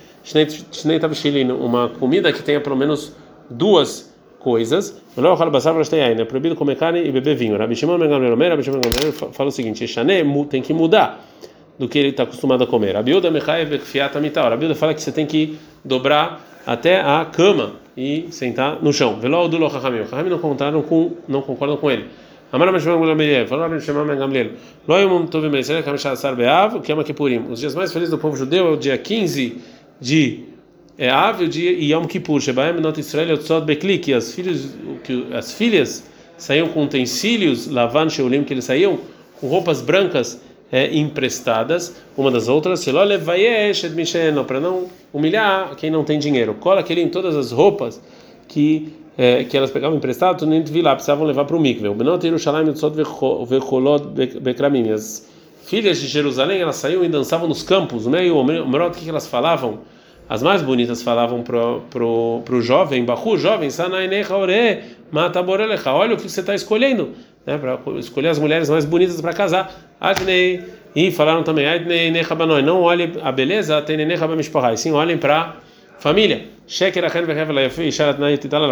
uma 1.60 1.90
comida 1.90 2.34
que 2.34 2.42
tenha 2.42 2.60
pelo 2.60 2.76
menos 2.76 3.16
duas 3.50 4.14
coisas. 4.40 5.02
É 5.16 6.26
proibido 6.26 6.56
comer 6.56 6.76
carne 6.76 7.08
e 7.08 7.12
beber 7.12 7.36
vinho. 7.36 7.58
Rabi 7.58 7.76
Shimon 7.76 7.98
Ben 8.00 8.10
Gamliel 8.10 8.38
fala 9.32 9.50
o 9.50 9.52
seguinte: 9.52 9.88
Shané 9.88 10.24
tem 10.50 10.62
que 10.62 10.74
mudar 10.74 11.24
do 11.80 11.88
que 11.88 11.98
ele 11.98 12.10
está 12.10 12.24
acostumado 12.24 12.66
a 12.66 12.68
comer. 12.68 12.94
Rabi 12.96 13.14
Uda 13.14 13.32
Mechaev 13.32 13.80
Kfiat 13.80 14.18
Amital. 14.18 14.50
Rabi 14.50 14.66
Uda 14.66 14.76
fala 14.76 14.94
que 14.94 15.02
você 15.02 15.12
tem 15.12 15.26
que 15.26 15.58
dobrar 15.84 16.46
até 16.68 17.00
a 17.00 17.26
cama 17.26 17.76
e 17.96 18.28
sentar 18.32 18.84
no 18.84 18.92
chão. 18.92 19.20
Velo 19.20 19.48
do 19.48 19.58
Lohachamim. 19.58 20.06
Chachamim 20.06 20.30
não 20.30 20.40
contaram 20.40 20.82
com, 20.82 21.14
não 21.28 21.42
concordam 21.42 21.78
com 21.78 21.90
ele. 21.90 22.08
Amar 22.52 22.68
Rabi 22.68 22.82
Shimon 22.82 23.00
Ben 23.00 23.08
Gamliel. 23.08 23.48
Falou 23.48 23.68
Rabi 23.68 23.82
Shimon 23.82 24.06
Ben 24.06 24.18
Gamliel. 24.18 24.52
Loyum 24.88 25.28
Tovim 25.28 25.50
Beisrael 25.50 25.82
Kamishah 25.82 26.16
Sar 26.18 26.36
Beav, 26.36 26.82
que 26.82 26.92
é 26.92 27.04
Kippurim. 27.04 27.46
Os 27.50 27.62
dias 27.62 27.74
mais 27.74 27.94
felizes 27.94 28.12
do 28.12 28.18
povo 28.18 28.36
judeu 28.36 28.68
é 28.68 28.72
o 28.72 28.76
dia 28.76 28.98
15 28.98 29.58
de 30.02 30.50
é 30.98 31.10
ave 31.10 31.46
o 31.46 31.48
dia 31.48 31.72
e 31.72 31.94
Yom 31.94 32.06
Kippur, 32.06 32.42
Shebaem 32.42 32.74
Not 32.74 33.00
Israel 33.00 33.30
Yotzot 33.30 33.62
Bekli, 33.62 34.00
que 34.00 34.14
as 34.14 34.34
filhas, 34.34 34.76
que 35.02 35.28
as 35.34 35.54
filhas 35.54 36.04
saíam 36.38 36.68
com 36.68 36.84
utensílios, 36.84 37.68
Lavan 37.68 38.10
Sheulim, 38.10 38.44
que 38.44 38.54
eles 38.54 38.66
saíam 38.66 39.00
com 39.40 39.48
roupas 39.48 39.82
brancas 39.82 40.42
é, 40.72 40.96
emprestadas 40.96 41.96
uma 42.16 42.30
das 42.30 42.48
outras, 42.48 42.82
para 44.46 44.60
não 44.60 44.88
humilhar 45.14 45.76
quem 45.76 45.90
não 45.90 46.04
tem 46.04 46.20
dinheiro. 46.20 46.56
Cola 46.56 46.82
aquele 46.82 47.02
em 47.02 47.10
todas 47.10 47.36
as 47.36 47.52
roupas 47.52 48.02
que 48.48 48.94
é, 49.20 49.44
que 49.44 49.58
elas 49.58 49.70
pegavam 49.70 49.98
emprestado, 49.98 50.46
nem 50.46 50.64
vi 50.64 50.82
lá, 50.82 50.96
precisavam 50.96 51.26
levar 51.26 51.44
para 51.44 51.58
o 51.58 51.60
mikve. 51.60 51.90
As 54.94 55.28
filhas 55.66 56.00
de 56.00 56.08
Jerusalém, 56.08 56.62
elas 56.62 56.78
saíam 56.78 57.04
e 57.04 57.10
dançavam 57.10 57.46
nos 57.46 57.62
campos, 57.62 58.08
meio 58.08 58.38
o 58.38 58.46
o 58.88 58.92
que 58.92 59.10
elas 59.10 59.28
falavam? 59.28 59.80
As 60.30 60.42
mais 60.42 60.62
bonitas 60.62 61.04
falavam 61.04 61.44
pro 61.44 61.82
pro, 61.90 62.42
pro 62.46 62.62
jovem, 62.62 63.04
Bahu, 63.04 63.38
jovem, 63.38 63.70
olha 65.94 66.14
o 66.14 66.18
que 66.18 66.30
você 66.30 66.40
está 66.40 66.56
escolhendo, 66.56 67.10
né, 67.46 67.58
para 67.58 67.80
escolher 67.98 68.30
as 68.30 68.40
mulheres 68.40 68.70
mais 68.70 68.86
bonitas 68.86 69.20
para 69.22 69.34
casar. 69.34 69.72
Adnei 70.00 70.64
e 70.96 71.12
falaram 71.12 71.44
também, 71.44 71.68
Adnei 71.68 72.12
não 72.64 72.82
olhe 72.82 73.14
a 73.22 73.32
beleza, 73.32 73.82
tem 73.82 73.98
sim 74.78 74.92
olhem 74.92 75.18
para 75.18 75.56
família. 76.00 76.46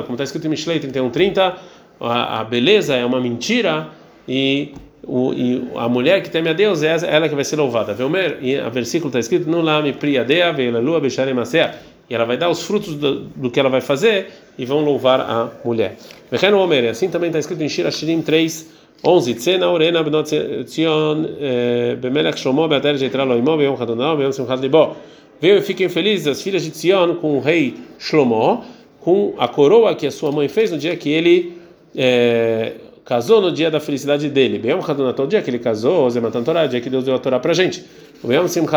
Como 0.04 0.14
está 0.14 0.24
escrito 0.24 0.46
em 0.46 0.50
Mishlei 0.50 0.80
31:30, 0.80 1.54
a 2.00 2.44
beleza 2.44 2.96
é 2.96 3.04
uma 3.04 3.20
mentira 3.20 3.88
e 4.28 4.74
o, 5.04 5.34
e 5.34 5.68
a 5.76 5.90
mulher 5.90 6.22
que 6.22 6.30
teme 6.30 6.50
a 6.50 6.54
Deus 6.54 6.84
é 6.84 6.98
ela 7.08 7.28
que 7.28 7.36
vai 7.36 7.44
ser 7.44 7.56
louvada. 7.56 7.96
E 8.42 8.56
a 8.58 8.70
versículo 8.70 9.10
está 9.10 9.20
escrito: 9.20 9.50
"No 9.50 9.62
lame 9.62 9.94
priadea 9.94 10.52
ve'elalu 10.52 11.02
besharemasea", 11.02 11.76
e 12.10 12.16
ela 12.16 12.26
vai 12.26 12.38
dar 12.38 12.50
os 12.50 12.64
frutos 12.64 12.96
do, 12.96 13.22
do, 13.22 13.52
que 13.52 13.60
ela 13.60 13.70
vai 13.70 13.82
fazer 13.82 14.28
e 14.58 14.66
vão 14.66 14.84
louvar 14.84 15.20
a 15.22 15.52
mulher. 15.64 15.98
Vecheno 16.32 16.60
Omer, 16.60 16.90
assim 16.90 17.10
também 17.10 17.28
está 17.28 17.40
escrito 17.40 17.62
em 17.62 17.70
Shira 17.70 17.92
Shirim 17.92 18.22
3 18.22 18.78
11 19.06 19.36
Tzena 19.36 19.70
Orena 19.70 20.02
Benot 20.02 20.30
Tzion 20.66 21.26
eh, 21.40 21.96
Bemelech 21.96 22.40
Shlomo 22.40 22.68
Beater 22.68 22.98
Jeitra 22.98 23.24
Loimo 23.24 23.58
Beyom 23.58 23.76
Hadonah 23.80 24.16
Beyom 24.16 24.32
Simchat 24.32 24.60
Libo. 24.62 24.96
Veio 25.40 25.58
e 25.58 25.62
fiquem 25.62 25.88
felizes 25.88 26.28
as 26.28 26.42
filhas 26.42 26.64
de 26.64 26.72
Tzion 26.72 27.16
com 27.16 27.38
o 27.38 27.40
rei 27.40 27.76
Shlomo, 28.00 28.64
com 29.02 29.36
a 29.38 29.48
coroa 29.48 29.94
que 29.94 30.08
a 30.08 30.12
sua 30.12 30.32
mãe 30.32 30.48
fez 30.48 30.72
no 30.72 30.78
dia 30.78 30.96
que 30.96 31.10
ele 31.10 31.58
eh, 31.96 32.74
casou 33.08 33.42
no 33.42 33.52
dia 33.52 33.72
da 33.72 33.80
felicidade 33.80 34.30
dele. 34.30 34.60
Bem, 34.60 34.74
o 34.74 35.28
dia 35.28 35.42
que 35.42 35.50
ele 35.50 35.60
casou, 35.60 36.10
Zematan 36.10 36.44
Torah, 36.44 36.66
o 36.66 36.68
dia 36.68 36.82
que 36.82 36.90
Deus 36.90 37.06
deu 37.06 37.16
a 37.16 37.20
Torá 37.20 37.40
pra 37.40 37.54
gente. 37.54 37.86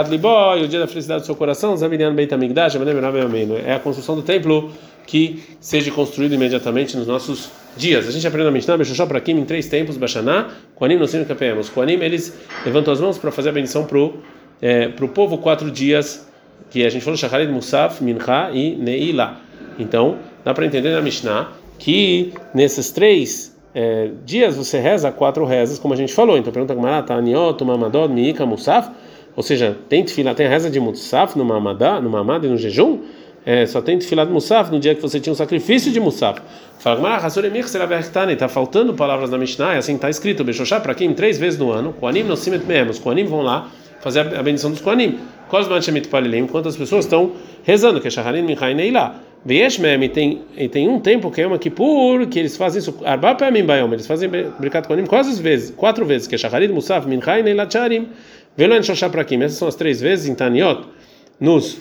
Libo, 0.09 0.55
o 0.55 0.69
dia 0.69 0.79
da 0.79 0.87
felicidade 0.87 1.23
do 1.23 1.27
seu 1.27 1.35
coração, 1.35 1.77
Zaminian 1.77 2.15
Beit 2.15 2.33
Amigdash, 2.33 2.77
é 3.67 3.75
a 3.75 3.81
construção 3.81 4.15
do 4.15 4.23
templo 4.23 4.71
que 5.05 5.43
seja 5.59 5.91
construído 5.91 6.35
imediatamente 6.35 6.97
nos 6.97 7.09
nossos 7.09 7.51
dias. 7.77 8.07
A 8.07 8.13
gente 8.13 8.25
aprende 8.25 8.47
a 8.47 8.53
Mishnah, 8.53 8.77
Beshachá 8.77 9.05
para 9.05 9.21
Kim 9.21 9.33
em 9.33 9.45
três 9.45 9.67
tempos, 9.67 9.97
Bashaná, 9.97 10.51
Koanim, 10.77 10.97
Nosim 10.97 11.23
e 11.23 11.25
Kapem. 11.25 11.59
Os 11.59 11.69
Koanim, 11.69 11.95
eles 11.95 12.39
levantam 12.65 12.93
as 12.93 13.01
mãos 13.01 13.19
para 13.19 13.33
fazer 13.33 13.49
a 13.49 13.53
bendição 13.53 13.85
pro 13.85 14.15
é, 14.63 14.89
pro 14.89 15.09
povo 15.09 15.39
quatro 15.39 15.71
dias, 15.71 16.29
que 16.71 16.85
a 16.85 16.91
gente 16.91 17.03
falou 17.03 17.17
Shacharit 17.17 17.51
Musaf, 17.51 18.05
Mincha 18.05 18.51
e 18.53 18.77
Neila. 18.77 19.41
Então, 19.77 20.19
dá 20.45 20.55
para 20.55 20.67
entender 20.67 20.91
na 20.91 21.01
Mishnah 21.01 21.51
que 21.79 22.33
nesses 22.55 22.93
três 22.93 23.50
é, 23.75 24.11
dias 24.25 24.57
você 24.57 24.79
reza 24.79 25.11
quatro 25.13 25.45
rezas, 25.45 25.79
como 25.79 25.95
a 25.95 25.97
gente 25.97 26.13
falou. 26.13 26.37
Então 26.37 26.53
pergunta 26.53 26.75
Gamara, 26.75 27.03
Taniot, 27.03 27.63
Mamadot, 27.65 28.13
Miika, 28.13 28.45
Musaf. 28.45 28.91
Ou 29.37 29.43
seja, 29.43 29.77
tem 29.89 30.05
tefilá, 30.05 30.35
tem 30.35 30.49
reza 30.49 30.69
de 30.69 30.81
Musaf 30.81 31.39
no 31.39 31.45
Mamadá, 31.45 32.01
no 32.01 32.11
Mamad 32.11 32.45
e 32.45 32.49
no 32.49 32.57
jejum? 32.57 32.99
É, 33.47 33.65
só 33.65 33.81
tem 33.81 33.99
tefilá 33.99 34.25
de 34.25 34.33
Musaf 34.33 34.71
no 34.71 34.79
dia 34.79 34.95
que 34.95 35.01
você 35.01 35.19
tinha 35.21 35.33
um 35.33 35.37
sacrifício 35.37 35.93
de 35.93 36.01
Musaf. 36.01 36.41
Fala 36.79 37.19
Está 38.33 38.49
faltando 38.49 38.95
palavras 38.95 39.31
na 39.31 39.39
Mishnah, 39.39 39.79
assim 39.79 39.95
está 39.95 40.11
escrito, 40.11 40.43
Beshoshá, 40.43 40.81
para 40.81 40.95
quem? 40.95 41.13
Três 41.15 41.39
vezes 41.39 41.59
no 41.59 41.71
ano. 41.71 41.93
Koanim, 41.93 42.25
Nosimet 42.25 42.67
Mehem. 42.67 42.89
Os 42.89 42.99
Koanim 42.99 43.25
vão 43.25 43.43
lá 43.43 43.69
fazer 44.01 44.21
a 44.21 44.43
bendição 44.43 44.71
dos 44.71 44.81
Koanim. 44.81 45.19
Quantas 46.51 46.77
pessoas 46.77 47.05
estão 47.05 47.33
rezando, 47.63 48.01
que 48.01 48.09
é 48.09 48.11
Shaharin 48.11 48.43
Minchai 48.43 48.75
Neilá. 49.45 49.69
Veyeshmem 49.69 50.09
tem 50.09 50.43
tem 50.71 50.89
um 50.89 51.01
tempo 51.01 51.31
que 51.31 51.41
é 51.41 51.47
uma 51.47 51.59
Kippur 51.59 52.27
que 52.29 52.39
eles 52.39 52.57
fazem 52.57 52.81
isso 52.81 52.97
arba 53.05 53.35
pamim 53.35 53.65
bayom 53.65 53.93
eles 53.93 54.07
fazem 54.07 54.29
bricat 54.59 54.87
konim 54.87 55.07
quase 55.07 55.41
vezes 55.43 55.71
quatro 55.71 56.05
vezes 56.05 56.27
que 56.27 56.35
é 56.35 56.39
shacharit 56.39 56.73
musaf 56.73 57.07
minchai 57.07 57.43
neilacharim 57.43 58.09
velan 58.57 58.83
shoshaprakim 58.83 59.43
essas 59.43 59.59
são 59.59 59.69
as 59.69 59.75
três 59.75 60.01
vezes 60.01 60.29
em 60.29 60.35
taniot 60.35 60.85
nos 61.39 61.79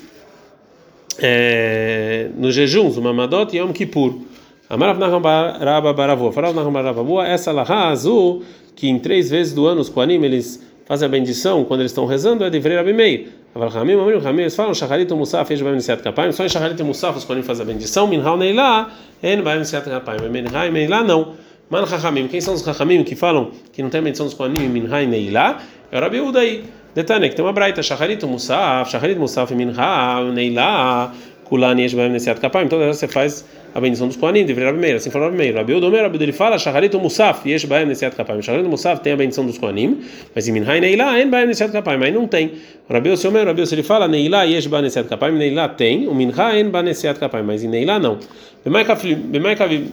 é, 1.21 2.29
nos 2.37 2.55
jejuns 2.55 2.97
o 2.97 3.01
mamadot 3.01 3.53
e 3.53 3.59
yom 3.59 3.73
kippur 3.73 4.21
amarav 4.69 4.97
naham 4.97 5.21
baraba 5.21 5.93
baravua 5.93 6.31
farav 6.31 6.55
naham 6.55 6.71
baraba 6.71 7.27
essa 7.27 7.51
lahá 7.51 7.89
azul 7.89 8.43
que 8.75 8.87
em 8.87 8.97
três 8.97 9.29
vezes 9.29 9.53
do 9.53 9.65
ano 9.65 9.81
os 9.81 9.89
koanim 9.89 10.23
eles 10.23 10.68
fazem 10.89 11.05
a 11.05 11.09
bendição 11.09 11.63
quando 11.63 11.81
eles 11.81 11.91
estão 11.91 12.07
rezando 12.07 12.43
é 12.43 12.49
de 12.49 12.59
Vrei 12.59 12.75
Rabi 12.75 12.93
Meir. 12.93 13.27
Aval 13.53 13.69
Ramim, 13.69 13.93
Amrim, 13.93 14.17
Ramim, 14.17 14.41
eles 14.41 14.55
falam 14.55 14.73
Shacharit 14.73 15.13
Musaf, 15.13 15.47
fez 15.47 15.61
Baim 15.61 15.75
Nesiat 15.75 16.01
Kapayim, 16.01 16.31
só 16.31 16.43
em 16.43 16.49
Shacharit 16.49 16.81
Musaf 16.81 17.15
os 17.15 17.23
quando 17.23 17.43
fazem 17.43 17.63
a 17.63 17.67
bendição, 17.67 18.07
Minhal 18.07 18.35
Neilá, 18.37 18.89
En 19.21 19.41
Baim 19.43 19.59
Nesiat 19.59 19.87
Kapayim, 19.87 20.29
Minhal 20.29 20.71
Neilá 20.71 21.03
não. 21.03 21.35
Man 21.69 21.85
Chachamim, 21.85 22.27
quem 22.27 22.41
são 22.41 22.55
os 22.55 22.63
Chachamim 22.63 23.03
que 23.03 23.15
falam 23.15 23.51
que 23.71 23.83
não 23.83 23.91
tem 23.91 23.99
a 23.99 24.03
bendição 24.03 24.25
dos 24.25 24.33
Kohanim, 24.33 24.67
Minhal 24.67 25.05
Neilá? 25.05 25.59
É 25.91 25.97
o 25.99 26.01
Rabi 26.01 26.21
Udai. 26.21 26.63
Detalhe, 26.95 27.29
que 27.29 27.35
tem 27.35 27.45
uma 27.45 27.53
braita, 27.53 27.83
Shacharit 27.83 28.25
Musaf, 28.25 28.89
Shacharit 28.89 29.19
Musaf, 29.19 29.53
Minhal 29.53 30.25
Neilá, 30.31 31.13
Kulani 31.45 31.83
Yesh 31.83 31.93
Baim 31.93 32.09
Nesiat 32.09 32.39
Kapayim, 32.39 32.65
então 32.65 32.79
você 32.79 33.07
faz 33.07 33.45
a 33.73 33.79
bendição 33.79 34.07
dos 34.07 34.17
Kohanim, 34.17 34.45
deveria 34.45 34.69
Rabi 34.69 34.79
Meir, 34.79 34.95
assim 34.95 35.09
falou 35.09 35.27
Rabi 35.27 35.37
Meir. 35.37 35.55
Rabi 35.55 35.73
Udomer, 35.73 36.01
Rabi 36.01 36.21
ele 36.21 36.31
fala, 36.31 36.57
Shacharit 36.57 36.95
Musaf, 36.97 37.47
Yesh 37.47 37.65
Baem 37.65 37.85
Nesiat 37.85 38.15
Kapayim. 38.15 38.41
Shacharit 38.41 38.67
Musaf 38.67 39.01
tem 39.01 39.13
a 39.13 39.17
bendição 39.17 39.45
dos 39.45 39.57
Kohanim, 39.57 40.01
mas 40.33 40.47
em 40.47 40.51
Minhai 40.51 40.79
Neila, 40.79 41.19
En 41.19 41.29
Baem 41.29 41.47
Nesiat 41.47 41.71
Kapayim, 41.71 42.03
aí 42.03 42.11
não 42.11 42.27
tem. 42.27 42.53
Rabi 42.89 43.09
Omer, 43.09 43.45
Rabi 43.45 43.61
ele 43.71 43.83
fala, 43.83 44.07
Neila 44.07 44.43
Yesh 44.45 44.67
Baem 44.67 44.83
Nesiat 44.83 45.07
Kapayim, 45.07 45.37
Neila 45.37 45.69
tem, 45.69 46.07
o 46.07 46.15
Minha 46.15 46.59
En 46.59 46.69
Baem 46.69 46.85
Nesiat 46.85 47.19
Kapayim, 47.19 47.45
mas 47.45 47.63
em 47.63 47.67
Neila 47.67 47.99
não. 47.99 48.17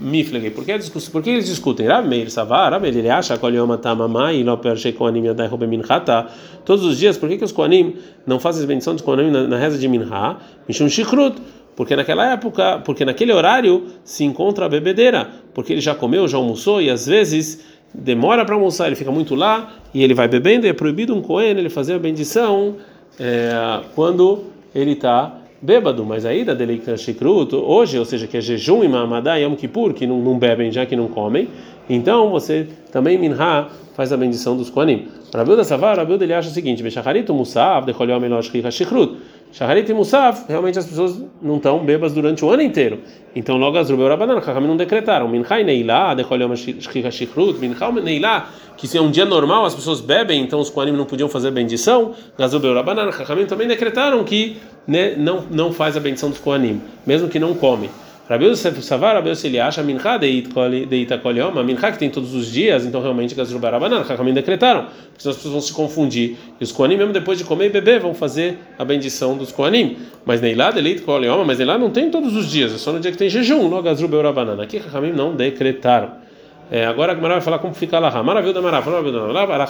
Miflegi, 0.00 0.50
por 0.50 0.64
que, 0.64 0.76
por 1.12 1.22
que 1.22 1.30
eles 1.30 1.46
discutem? 1.46 1.86
Rabi 1.86 2.08
Meir 2.08 2.30
Savar, 2.30 2.72
Rabi 2.72 2.88
ele 2.88 3.08
acha, 3.08 3.38
Kolioma 3.38 3.78
Tamamai, 3.78 4.42
Loper 4.42 4.76
Shekoanim 4.76 5.24
Yadai 5.24 5.46
Robe 5.46 5.68
Minhata, 5.68 6.26
todos 6.64 6.84
os 6.84 6.98
dias, 6.98 7.16
por 7.16 7.28
que, 7.28 7.38
que 7.38 7.44
os 7.44 7.52
Kohanim 7.52 7.94
não 8.26 8.40
fazem 8.40 8.64
a 8.64 8.66
bendição 8.66 8.92
dos 8.92 9.02
Kohanim 9.02 9.30
na, 9.30 9.46
na 9.46 9.56
reza 9.56 9.78
de 9.78 9.86
Minha? 9.86 10.38
Mishum 10.66 10.88
Shikrut 10.88 11.36
porque 11.76 11.94
naquela 11.94 12.32
época, 12.32 12.80
porque 12.84 13.04
naquele 13.04 13.32
horário 13.32 13.86
se 14.02 14.24
encontra 14.24 14.64
a 14.64 14.68
bebedeira, 14.68 15.28
porque 15.54 15.74
ele 15.74 15.80
já 15.80 15.94
comeu, 15.94 16.26
já 16.26 16.38
almoçou 16.38 16.80
e 16.80 16.88
às 16.88 17.06
vezes 17.06 17.64
demora 17.94 18.44
para 18.44 18.54
almoçar, 18.54 18.86
ele 18.86 18.96
fica 18.96 19.12
muito 19.12 19.34
lá 19.34 19.74
e 19.92 20.02
ele 20.02 20.14
vai 20.14 20.26
bebendo 20.26 20.66
e 20.66 20.70
é 20.70 20.72
proibido 20.72 21.14
um 21.14 21.20
cohen 21.20 21.50
ele 21.50 21.68
fazer 21.68 21.94
a 21.94 21.98
bendição 21.98 22.76
é, 23.20 23.80
quando 23.94 24.44
ele 24.74 24.92
está 24.92 25.38
bêbado, 25.60 26.04
mas 26.04 26.24
aí 26.24 26.44
da 26.44 26.54
Deleita 26.54 26.96
Shikrut, 26.96 27.54
hoje, 27.54 27.98
ou 27.98 28.04
seja, 28.04 28.26
que 28.26 28.36
é 28.36 28.40
jejum 28.40 28.84
e 28.84 28.88
Mamadá 28.88 29.38
e 29.38 29.42
Yom 29.42 29.54
Kippur, 29.54 29.94
que 29.94 30.06
não, 30.06 30.20
não, 30.20 30.38
bebem 30.38 30.70
já 30.70 30.84
que 30.86 30.94
não 30.94 31.08
comem, 31.08 31.48
então 31.88 32.30
você 32.30 32.68
também 32.92 33.18
Minha 33.18 33.68
faz 33.94 34.12
a 34.12 34.16
bendição 34.16 34.56
dos 34.56 34.70
Kohanim. 34.70 35.08
Rabilda 35.34 35.64
Savar, 35.64 35.96
Rabilda 35.96 36.24
ele 36.24 36.34
acha 36.34 36.48
o 36.48 36.52
seguinte: 36.52 36.82
Bechacharito 36.82 37.32
Musav, 37.34 37.86
Decholhom 37.86 38.24
Elosh 38.24 38.50
Shikrut. 38.70 39.16
Shaharit 39.52 39.90
e 39.90 39.94
Musaf, 39.94 40.44
realmente 40.48 40.78
as 40.78 40.86
pessoas 40.86 41.22
não 41.40 41.56
estão 41.56 41.78
bebas 41.84 42.12
durante 42.12 42.44
o 42.44 42.50
ano 42.50 42.60
inteiro. 42.60 43.00
Então 43.34 43.56
logo 43.56 43.78
as 43.78 43.88
Rubeu 43.88 44.06
Rabanan, 44.06 44.40
Chachamim 44.42 44.66
não 44.66 44.76
decretaram. 44.76 45.28
Minchai 45.28 45.64
Neilá, 45.64 46.12
Decholhom 46.14 46.54
Shichrut, 46.54 47.58
Minchai 47.58 47.92
Neilá, 47.92 48.50
que 48.76 48.86
se 48.86 48.98
é 48.98 49.00
um 49.00 49.10
dia 49.10 49.24
normal 49.24 49.64
as 49.64 49.74
pessoas 49.74 50.00
bebem, 50.00 50.42
então 50.42 50.60
os 50.60 50.68
Koanim 50.68 50.92
não 50.92 51.06
podiam 51.06 51.28
fazer 51.28 51.50
bendição. 51.52 52.12
Gazubeu 52.36 52.74
Rabanan, 52.74 53.10
Chachamim 53.12 53.46
também 53.46 53.66
decretaram 53.66 54.22
que 54.24 54.58
né, 54.86 55.14
não, 55.16 55.44
não 55.50 55.72
faz 55.72 55.96
a 55.96 56.00
bendição 56.00 56.28
dos 56.28 56.38
Koanim, 56.38 56.82
mesmo 57.06 57.28
que 57.28 57.38
não 57.38 57.54
come. 57.54 57.88
Rabi 58.28 58.46
Yosef 58.46 58.82
Savar, 58.82 59.14
Rabi 59.14 59.30
Yosef 59.30 59.46
ele 59.46 59.60
acha 59.60 59.84
mincha 59.84 60.18
deita 60.18 61.16
kolioma, 61.18 61.62
mincha 61.62 61.92
que 61.92 61.98
tem 61.98 62.10
todos 62.10 62.34
os 62.34 62.50
dias, 62.50 62.84
então 62.84 63.00
realmente 63.00 63.36
Gazru 63.36 63.60
Barabanan, 63.60 64.00
Hakamim 64.00 64.34
decretaram, 64.34 64.86
porque 64.86 65.22
senão 65.22 65.30
as 65.30 65.36
pessoas 65.36 65.52
vão 65.52 65.60
se 65.60 65.72
confundir. 65.72 66.36
E 66.60 66.64
os 66.64 66.72
Koanim, 66.72 66.96
mesmo 66.96 67.12
depois 67.12 67.38
de 67.38 67.44
comer 67.44 67.66
e 67.66 67.70
beber, 67.70 68.00
vão 68.00 68.14
fazer 68.14 68.58
a 68.76 68.84
bendição 68.84 69.36
dos 69.36 69.52
Koanim. 69.52 69.96
Mas 70.24 70.40
Neilá 70.40 70.72
deita 70.72 71.02
kolioma, 71.02 71.44
mas 71.44 71.58
Neilá 71.58 71.78
não 71.78 71.90
tem 71.90 72.10
todos 72.10 72.34
os 72.34 72.50
dias, 72.50 72.74
é 72.74 72.78
só 72.78 72.92
no 72.92 72.98
dia 72.98 73.12
que 73.12 73.18
tem 73.18 73.30
jejum, 73.30 73.68
no 73.68 73.80
Gazru 73.80 74.08
Barabanan. 74.08 74.60
Aqui 74.60 74.78
Hakamim 74.78 75.12
não 75.12 75.34
decretaram. 75.34 76.26
É, 76.68 76.84
agora 76.84 77.12
a 77.12 77.14
Gemara 77.14 77.34
vai 77.34 77.40
falar 77.40 77.60
como 77.60 77.74
fica 77.74 77.98
lá. 78.00 78.10
Maravilha 78.24 78.54
da 78.54 78.60
Maravilha, 78.60 79.00
maravilha 79.00 79.64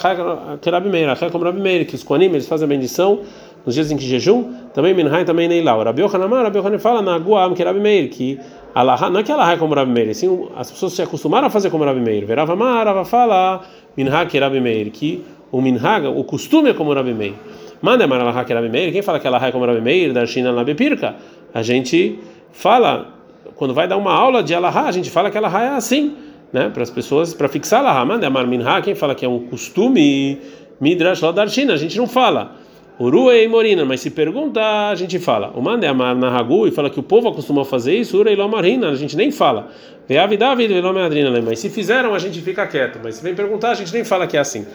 Rabi 0.71 0.89
Meir, 0.89 1.15
que 1.15 1.37
Rabi 1.37 1.61
Meir, 1.61 1.85
que 1.85 1.93
os 1.93 2.03
Koanim 2.03 2.25
eles 2.25 2.47
fazem 2.47 2.65
a 2.65 2.67
bendição 2.67 3.21
nos 3.67 3.75
dias 3.75 3.91
em 3.91 3.97
que 3.97 4.05
jejum, 4.05 4.45
também 4.73 4.93
Minhai, 4.93 5.25
também 5.25 5.45
Neilau. 5.45 5.83
Rabi 5.83 6.01
Yohanamar, 6.01 6.43
Rabi 6.43 6.57
Yohanan 6.57 6.79
fala 6.79 7.01
na 7.01 7.19
Guam, 7.19 7.53
que 7.53 7.61
Rabi 7.61 7.81
Meir, 7.81 8.09
que 8.09 8.39
Allah, 8.73 9.09
não 9.09 9.19
é 9.19 9.23
que 9.23 9.29
Allah 9.29 9.51
é 9.51 9.57
como 9.57 9.73
Rabi 9.73 9.91
Meir, 9.91 10.15
sim, 10.15 10.47
as 10.55 10.71
pessoas 10.71 10.93
se 10.93 11.01
acostumaram 11.01 11.47
a 11.47 11.49
fazer 11.49 11.69
como 11.69 11.83
Rabi 11.83 11.99
Meir. 11.99 12.25
Verava 12.25 12.55
Marava 12.55 13.03
fala 13.03 13.61
Minha 13.97 14.25
que 14.25 14.39
Rabi 14.39 14.61
Meir, 14.61 14.89
que 14.89 15.21
o 15.51 15.59
Minha, 15.59 16.09
o 16.09 16.23
costume 16.23 16.69
é 16.69 16.73
como 16.73 16.93
Rabi 16.93 17.13
Meir. 17.13 17.33
Manda 17.81 18.07
Mar 18.07 18.21
Allah 18.21 18.45
que 18.45 18.53
Rabi 18.53 18.69
Meir, 18.69 18.93
quem 18.93 19.01
fala 19.01 19.19
que 19.19 19.27
Allah 19.27 19.45
é 19.45 19.51
como 19.51 19.65
Rabi 19.65 19.81
Meir, 19.81 20.13
da 20.13 20.25
China 20.25 20.53
na 20.53 20.63
Bepirka? 20.63 21.15
A 21.53 21.61
gente 21.61 22.17
fala, 22.53 23.15
quando 23.57 23.73
vai 23.73 23.85
dar 23.85 23.97
uma 23.97 24.13
aula 24.13 24.41
de 24.41 24.55
Allah, 24.55 24.85
a 24.87 24.91
gente 24.93 25.11
fala 25.11 25.29
que 25.29 25.37
Allah 25.37 25.61
é 25.61 25.67
assim, 25.75 26.15
né, 26.53 26.69
para 26.69 26.83
as 26.83 26.89
pessoas, 26.89 27.33
para 27.33 27.49
fixar 27.49 27.85
Allah. 27.85 28.05
Manda 28.05 28.29
Mar 28.29 28.47
Minha, 28.47 28.81
quem 28.81 28.95
fala 28.95 29.13
que 29.13 29.25
é 29.25 29.27
um 29.27 29.39
costume, 29.39 30.39
Midrash 30.79 31.21
lá 31.21 31.33
da 31.33 31.45
China, 31.47 31.73
a 31.73 31.77
gente 31.77 31.97
não 31.97 32.07
fala. 32.07 32.65
Urua 32.99 33.37
e 33.37 33.47
Morina, 33.47 33.85
mas 33.85 34.01
se 34.01 34.09
pergunta, 34.09 34.59
a 34.89 34.95
gente 34.95 35.19
fala. 35.19 35.51
O 35.53 35.61
mande 35.61 35.85
amar 35.85 36.15
na 36.15 36.31
Ragu 36.31 36.67
e 36.67 36.71
fala 36.71 36.89
que 36.89 36.99
o 36.99 37.03
povo 37.03 37.27
acostumou 37.27 37.63
fazer 37.63 37.95
isso, 37.95 38.17
Ura 38.17 38.31
e 38.31 38.35
Lomarina, 38.35 38.89
a 38.89 38.95
gente 38.95 39.15
nem 39.15 39.29
fala. 39.29 39.69
Veavi 40.09 40.35
David 40.35 40.73
e 40.73 40.81
Lomadrina, 40.81 41.29
mas 41.41 41.59
se 41.59 41.69
fizeram, 41.69 42.15
a 42.15 42.19
gente 42.19 42.41
fica 42.41 42.65
quieto. 42.65 42.99
Mas 43.03 43.15
se 43.15 43.23
vem 43.23 43.35
perguntar, 43.35 43.71
a 43.71 43.73
gente 43.75 43.93
nem 43.93 44.03
fala 44.03 44.25
que 44.25 44.35
é 44.35 44.39
assim. 44.39 44.65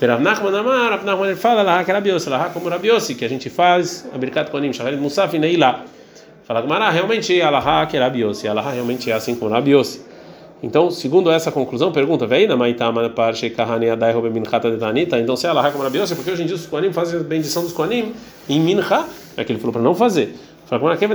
Rav 0.00 0.22
Nachman 0.22 0.56
Amar, 0.56 0.90
Rav 0.90 1.04
Nachman 1.04 1.34
fala 1.34 1.62
é 1.62 1.82
Rabiosi, 1.82 2.28
lá 2.28 2.50
como 2.50 2.68
Rabiosi, 2.68 3.16
que 3.16 3.24
a 3.24 3.28
gente 3.28 3.50
faz, 3.50 4.08
Abirkat 4.14 4.50
Konim, 4.52 4.72
Shaharit 4.72 5.00
Musaf 5.00 5.36
Neilá. 5.36 5.84
Fala 6.44 6.62
que 6.62 6.94
realmente 6.94 7.40
é 7.40 7.44
Alaha 7.44 7.86
que 7.86 7.96
é 7.96 8.00
Rabiosi, 8.00 8.46
Alaha 8.46 8.70
realmente 8.70 9.10
é 9.10 9.14
assim 9.14 9.34
como 9.34 9.50
Rabiosi. 9.50 10.11
Então, 10.62 10.90
segundo 10.90 11.28
essa 11.30 11.50
conclusão, 11.50 11.90
pergunta, 11.90 12.24
veina 12.24 12.56
maitama 12.56 13.08
parche 13.10 13.50
kahane 13.50 13.90
adai 13.90 14.12
robe 14.12 14.30
minchata 14.30 14.70
de 14.70 14.76
tanita. 14.76 15.18
Então, 15.18 15.34
se 15.34 15.46
ela 15.46 15.68
como 15.72 15.82
rabiose, 15.82 16.14
porque 16.14 16.30
hoje 16.30 16.44
em 16.44 16.46
dia 16.46 16.54
os 16.54 16.66
koanim 16.66 16.92
fazem 16.92 17.18
a 17.18 17.22
bendição 17.22 17.64
dos 17.64 17.72
koanim 17.72 18.12
em 18.48 18.60
mincha, 18.60 19.04
é 19.36 19.42
que 19.42 19.50
ele 19.50 19.58
falou 19.58 19.72
para 19.72 19.82
não 19.82 19.94
fazer. 19.94 20.36
Fala 20.66 20.96
que 20.96 21.04
a 21.04 21.08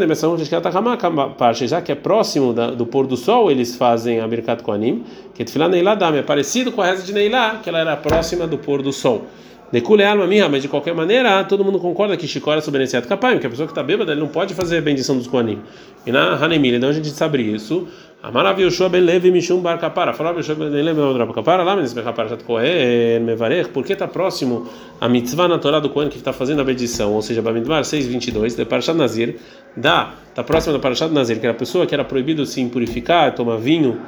já 1.65 1.81
que 1.81 1.91
é 1.91 1.95
próximo 1.95 2.53
do 2.53 2.85
pôr 2.85 3.07
do 3.07 3.17
sol, 3.17 3.49
eles 3.49 3.75
fazem 3.75 4.19
a 4.19 4.27
birkat 4.27 4.61
koanim, 4.61 5.03
que 5.33 5.43
tefilá 5.43 5.67
neiladam 5.67 6.13
é 6.13 6.21
parecido 6.21 6.71
com 6.71 6.81
a 6.81 6.85
reza 6.85 7.03
de 7.03 7.11
neilá, 7.13 7.59
que 7.63 7.69
ela 7.69 7.79
era 7.79 7.95
próxima 7.95 8.45
do 8.45 8.57
pôr 8.57 8.83
do 8.83 8.93
sol. 8.93 9.25
Decule 9.71 10.03
alma 10.05 10.25
minha, 10.25 10.47
mas 10.47 10.61
de 10.61 10.69
qualquer 10.69 10.95
maneira, 10.95 11.43
todo 11.43 11.63
mundo 11.63 11.77
concorda 11.77 12.15
que 12.15 12.25
Shikora 12.25 12.61
é 12.61 13.01
capaz, 13.01 13.39
que 13.39 13.47
a 13.47 13.49
pessoa 13.49 13.67
que 13.67 13.71
está 13.71 13.83
bêbada, 13.83 14.13
ele 14.13 14.21
não 14.21 14.29
pode 14.29 14.53
fazer 14.53 14.77
a 14.77 14.81
bendição 14.81 15.17
dos 15.17 15.27
koanim. 15.27 15.59
E 16.05 16.11
na 16.11 16.35
Hanemil, 16.35 16.75
então 16.75 16.89
a 16.89 16.93
gente 16.93 17.09
sabe 17.09 17.41
isso. 17.41 17.85
Amarav 18.23 18.59
Yoshua 18.59 18.87
ben 18.87 19.01
Levi 19.01 19.29
Mishum 19.29 19.61
Bar 19.61 19.77
Kapara. 19.77 20.13
Falava 20.13 20.39
Yoshua 20.39 20.55
ben 20.55 20.69
Levi 20.69 20.99
Bar 20.99 21.33
Kapara, 21.33 21.63
lá 21.63 21.75
mas 21.75 21.93
Kapara 21.93 22.29
Shat 22.29 22.45
Kohen 22.45 23.19
Mevarech, 23.19 23.69
porque 23.69 23.91
está 23.91 24.07
próximo 24.07 24.67
a 25.01 25.09
mitzvah 25.09 25.49
na 25.49 25.59
Torá 25.59 25.81
do 25.81 25.89
Kohen 25.89 26.07
que 26.07 26.17
está 26.17 26.31
fazendo 26.31 26.61
a 26.61 26.63
bendição, 26.63 27.11
ou 27.13 27.21
seja, 27.21 27.41
Bamidbar 27.41 27.83
6:22 27.83 28.55
de 28.55 28.63
Parashat 28.63 28.95
Nazir, 28.95 29.35
da 29.75 30.13
está 30.29 30.43
próximo 30.43 30.73
da 30.73 30.79
Parashat 30.79 31.11
Nazir, 31.11 31.41
que 31.41 31.45
era 31.45 31.53
a 31.53 31.59
pessoa 31.59 31.85
que 31.85 31.93
era 31.93 32.05
proibido 32.05 32.45
se 32.45 32.61
impurificar, 32.61 33.35
tomar 33.35 33.57
vinho 33.57 33.99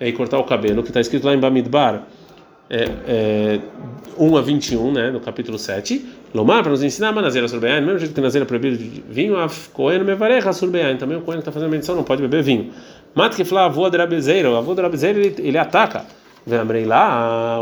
e 0.00 0.12
cortar 0.12 0.38
o 0.38 0.44
cabelo, 0.44 0.84
que 0.84 0.90
está 0.90 1.00
escrito 1.00 1.26
lá 1.26 1.34
em 1.34 1.38
Bamidbar 1.38 2.06
é, 2.70 2.84
é, 3.08 3.60
1 4.18 4.36
a 4.36 4.42
21, 4.42 4.92
né, 4.92 5.10
no 5.10 5.20
capítulo 5.20 5.58
7. 5.58 6.04
Lomar, 6.34 6.62
para 6.62 6.70
nos 6.70 6.82
ensinar, 6.82 7.12
Manazeira 7.12 7.48
Surbeain, 7.48 7.80
mesmo 7.80 7.98
jeito 7.98 8.14
que 8.14 8.20
Nazeira 8.20 8.44
é 8.44 8.46
proibido 8.46 8.76
de 8.76 9.02
vinho, 9.08 9.36
a 9.38 9.48
Cohen 9.72 10.04
Mevarecha 10.04 10.52
Surbeain, 10.52 10.96
também 10.96 11.18
o 11.18 11.20
Cohen 11.22 11.40
está 11.40 11.50
fazendo 11.50 11.68
a 11.68 11.72
bendição 11.72 11.96
não 11.96 12.04
pode 12.04 12.22
beber 12.22 12.42
vinho. 12.42 12.70
Mata 13.14 13.36
que 13.36 13.44
fala 13.44 13.64
avô 13.64 13.88
de 13.90 13.96
Rabizeiro, 13.96 14.52
o 14.52 14.56
avô 14.56 14.74
de 14.74 14.82
Rabizeiro 14.82 15.18
ele, 15.18 15.34
ele 15.38 15.58
ataca. 15.58 16.04
Lembrei 16.46 16.84
lá, 16.84 17.60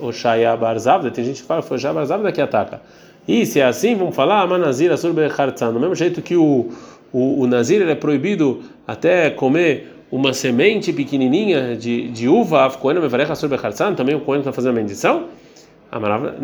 o 0.00 0.12
Shaya 0.12 0.56
Barzavda, 0.56 1.10
tem 1.10 1.24
gente 1.24 1.42
que 1.42 1.46
fala, 1.46 1.62
foi 1.62 1.76
o 1.76 1.92
Barzavda 1.92 2.32
que 2.32 2.40
ataca. 2.40 2.80
E 3.28 3.44
se 3.44 3.60
é 3.60 3.64
assim, 3.64 3.94
vamos 3.94 4.14
falar, 4.14 4.46
Manazira 4.46 4.96
Surbe 4.96 5.22
Hartzan, 5.24 5.72
do 5.72 5.80
mesmo 5.80 5.94
jeito 5.94 6.22
que 6.22 6.36
o, 6.36 6.70
o, 7.12 7.42
o 7.42 7.46
Nazir 7.46 7.82
é 7.88 7.94
proibido 7.94 8.62
até 8.86 9.30
comer 9.30 9.92
uma 10.10 10.32
semente 10.32 10.92
pequenininha 10.92 11.76
de, 11.76 12.08
de 12.08 12.28
uva, 12.28 12.70
também 13.96 14.14
o 14.14 14.20
Cohen 14.20 14.38
está 14.38 14.52
fazendo 14.52 14.78
a 14.78 14.80
bendição? 15.98 16.34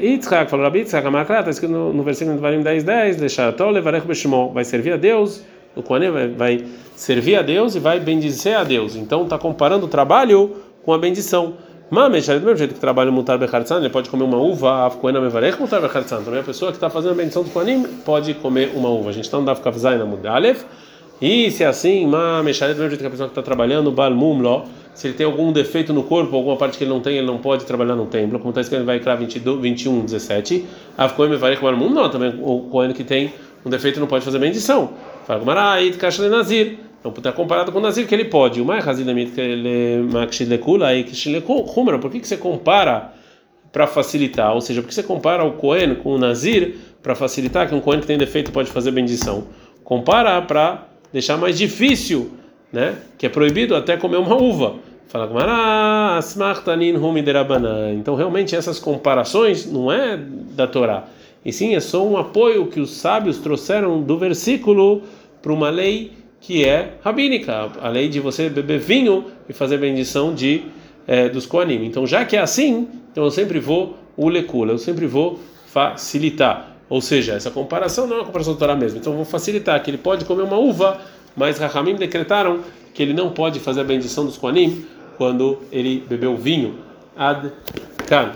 Yitzhak 0.00 0.50
falou 0.50 0.64
Rabi 0.64 0.80
Yitzhak, 0.80 1.06
está 1.06 1.50
escrito 1.50 1.72
no, 1.72 1.92
no 1.92 2.02
versículo 2.02 2.36
de 2.36 2.42
Varim 2.42 2.62
10, 2.62 2.84
10, 2.84 3.16
Lechatol 3.18 3.70
levarech 3.70 4.06
beshmo, 4.06 4.52
vai 4.52 4.64
servir 4.64 4.92
a 4.92 4.96
Deus, 4.96 5.44
o 5.74 5.82
Kohanim 5.82 6.10
vai, 6.10 6.28
vai 6.28 6.64
servir 6.96 7.36
a 7.36 7.42
Deus 7.42 7.74
e 7.74 7.78
vai 7.78 8.00
bendizer 8.00 8.56
a 8.56 8.64
Deus. 8.64 8.96
Então 8.96 9.24
está 9.24 9.38
comparando 9.38 9.86
o 9.86 9.88
trabalho 9.88 10.56
com 10.84 10.92
a 10.92 10.98
bendição. 10.98 11.54
Mamesh, 11.90 12.26
do 12.26 12.40
mesmo 12.40 12.56
jeito 12.56 12.74
que 12.74 12.80
trabalha 12.80 13.10
mutar 13.10 13.38
bechartzan, 13.38 13.78
ele 13.78 13.88
pode 13.88 14.10
comer 14.10 14.24
uma 14.24 14.36
uva, 14.36 14.86
af 14.86 14.96
koena 14.96 15.20
mevarech 15.20 15.58
mutar 15.58 15.80
bechartzan. 15.80 16.22
Também 16.22 16.40
a 16.40 16.42
pessoa 16.42 16.70
que 16.70 16.76
está 16.76 16.90
fazendo 16.90 17.12
a 17.12 17.14
bendição 17.14 17.42
do 17.42 17.50
Kohanim 17.50 17.84
pode 18.04 18.34
comer 18.34 18.72
uma 18.74 18.90
uva. 18.90 19.10
A 19.10 19.12
gente 19.12 19.24
está 19.24 19.38
no 19.38 19.46
Daf 19.46 19.62
Kavzai 19.62 19.96
Mudalev. 19.98 20.58
E 21.20 21.50
se 21.50 21.64
é 21.64 21.66
assim, 21.66 22.06
Mamesh, 22.06 22.60
do 22.60 22.66
mesmo 22.66 22.88
jeito 22.88 23.00
que 23.00 23.06
a 23.06 23.10
pessoa 23.10 23.28
que 23.28 23.32
está 23.32 23.42
trabalhando, 23.42 23.90
Balmumlo, 23.90 24.64
se 24.94 25.06
ele 25.06 25.14
tem 25.14 25.24
algum 25.26 25.52
defeito 25.52 25.92
no 25.92 26.02
corpo, 26.02 26.34
alguma 26.34 26.56
parte 26.56 26.76
que 26.76 26.82
ele 26.82 26.90
não 26.90 27.00
tem, 27.00 27.18
ele 27.18 27.26
não 27.26 27.38
pode 27.38 27.64
trabalhar 27.64 27.94
no 27.94 28.06
templo, 28.06 28.38
como 28.38 28.50
está 28.50 28.60
escrito 28.60 28.82
em 28.82 28.84
Vaikra 28.84 29.14
21, 29.14 30.04
17. 30.04 30.64
Af 30.96 31.14
koena 31.14 31.34
mevarech 31.34 31.62
balmum, 31.62 31.88
não, 31.88 32.10
também 32.10 32.34
o 32.42 32.68
Kohen 32.70 32.92
que 32.92 33.04
tem 33.04 33.32
um 33.64 33.70
defeito 33.70 34.00
não 34.00 34.08
pode 34.08 34.24
fazer 34.24 34.40
bendição. 34.40 34.90
Fala, 35.24 35.38
Gumaraid, 35.38 35.96
Kashle 35.96 36.28
Nazir. 36.28 36.78
Então, 36.98 37.12
está 37.16 37.30
comparado 37.30 37.70
com 37.70 37.78
o 37.78 37.80
Nazir, 37.80 38.08
que 38.08 38.14
ele 38.14 38.24
pode. 38.24 38.60
O 38.60 38.64
mais 38.64 38.86
Hazidamit, 38.86 39.30
que 39.30 39.40
ele 39.40 40.02
Makshilekula 40.12 40.92
e 40.96 41.04
Kishilekumra. 41.04 41.98
Por 42.00 42.10
que, 42.10 42.18
que 42.18 42.26
você 42.26 42.36
compara 42.36 43.12
para 43.70 43.86
facilitar? 43.86 44.52
Ou 44.52 44.60
seja, 44.60 44.82
por 44.82 44.88
que 44.88 44.94
você 44.94 45.04
compara 45.04 45.44
o 45.44 45.52
Cohen 45.52 45.94
com 45.94 46.14
o 46.14 46.18
Nazir 46.18 46.76
para 47.00 47.14
facilitar 47.14 47.68
que 47.68 47.74
um 47.74 47.80
Cohen 47.80 48.00
que 48.00 48.06
tem 48.06 48.18
defeito 48.18 48.50
pode 48.50 48.68
fazer 48.70 48.90
bendição? 48.90 49.46
Compara 49.84 50.42
para 50.42 50.87
deixar 51.12 51.36
mais 51.36 51.56
difícil, 51.56 52.30
né? 52.72 52.96
Que 53.16 53.26
é 53.26 53.28
proibido 53.28 53.74
até 53.74 53.96
comer 53.96 54.18
uma 54.18 54.36
uva. 54.36 54.76
Fala 55.08 55.26
Gumara, 55.26 56.20
Então, 57.94 58.14
realmente, 58.14 58.54
essas 58.54 58.78
comparações 58.78 59.64
não 59.64 59.90
é 59.90 60.18
da 60.18 60.66
Torá. 60.66 61.04
E 61.44 61.52
sim, 61.52 61.74
é 61.74 61.80
só 61.80 62.06
um 62.06 62.16
apoio 62.16 62.66
que 62.66 62.78
os 62.78 62.90
sábios 62.90 63.38
trouxeram 63.38 64.02
do 64.02 64.18
versículo 64.18 65.02
para 65.40 65.52
uma 65.52 65.70
lei 65.70 66.12
que 66.40 66.64
é 66.64 66.94
rabínica, 67.02 67.70
a 67.80 67.88
lei 67.88 68.08
de 68.08 68.20
você 68.20 68.48
beber 68.48 68.78
vinho 68.78 69.24
e 69.48 69.52
fazer 69.52 69.78
bendição 69.78 70.34
de 70.34 70.62
é, 71.06 71.28
dos 71.28 71.46
koanim. 71.46 71.86
Então, 71.86 72.06
já 72.06 72.24
que 72.24 72.36
é 72.36 72.40
assim, 72.40 72.86
então 73.10 73.24
eu 73.24 73.30
sempre 73.30 73.58
vou 73.58 73.96
o 74.16 74.28
lecula, 74.28 74.72
eu 74.72 74.78
sempre 74.78 75.06
vou 75.06 75.40
facilitar. 75.66 76.76
Ou 76.88 77.00
seja, 77.00 77.34
essa 77.34 77.50
comparação 77.50 78.06
não 78.06 78.16
é 78.16 78.18
uma 78.20 78.26
comparação 78.26 78.54
do 78.54 78.58
Torá 78.58 78.74
mesmo. 78.74 78.98
Então, 78.98 79.14
vou 79.14 79.24
facilitar 79.24 79.82
que 79.82 79.90
ele 79.90 79.98
pode 79.98 80.24
comer 80.24 80.42
uma 80.42 80.56
uva, 80.56 81.00
mas 81.36 81.58
Rahamim 81.58 81.94
decretaram 81.94 82.60
que 82.94 83.02
ele 83.02 83.12
não 83.12 83.30
pode 83.30 83.60
fazer 83.60 83.82
a 83.82 83.84
bendição 83.84 84.24
dos 84.24 84.38
koanim 84.38 84.86
quando 85.16 85.58
ele 85.70 86.04
bebeu 86.08 86.36
vinho. 86.36 86.78
Ad 87.16 87.52
kan. 88.06 88.32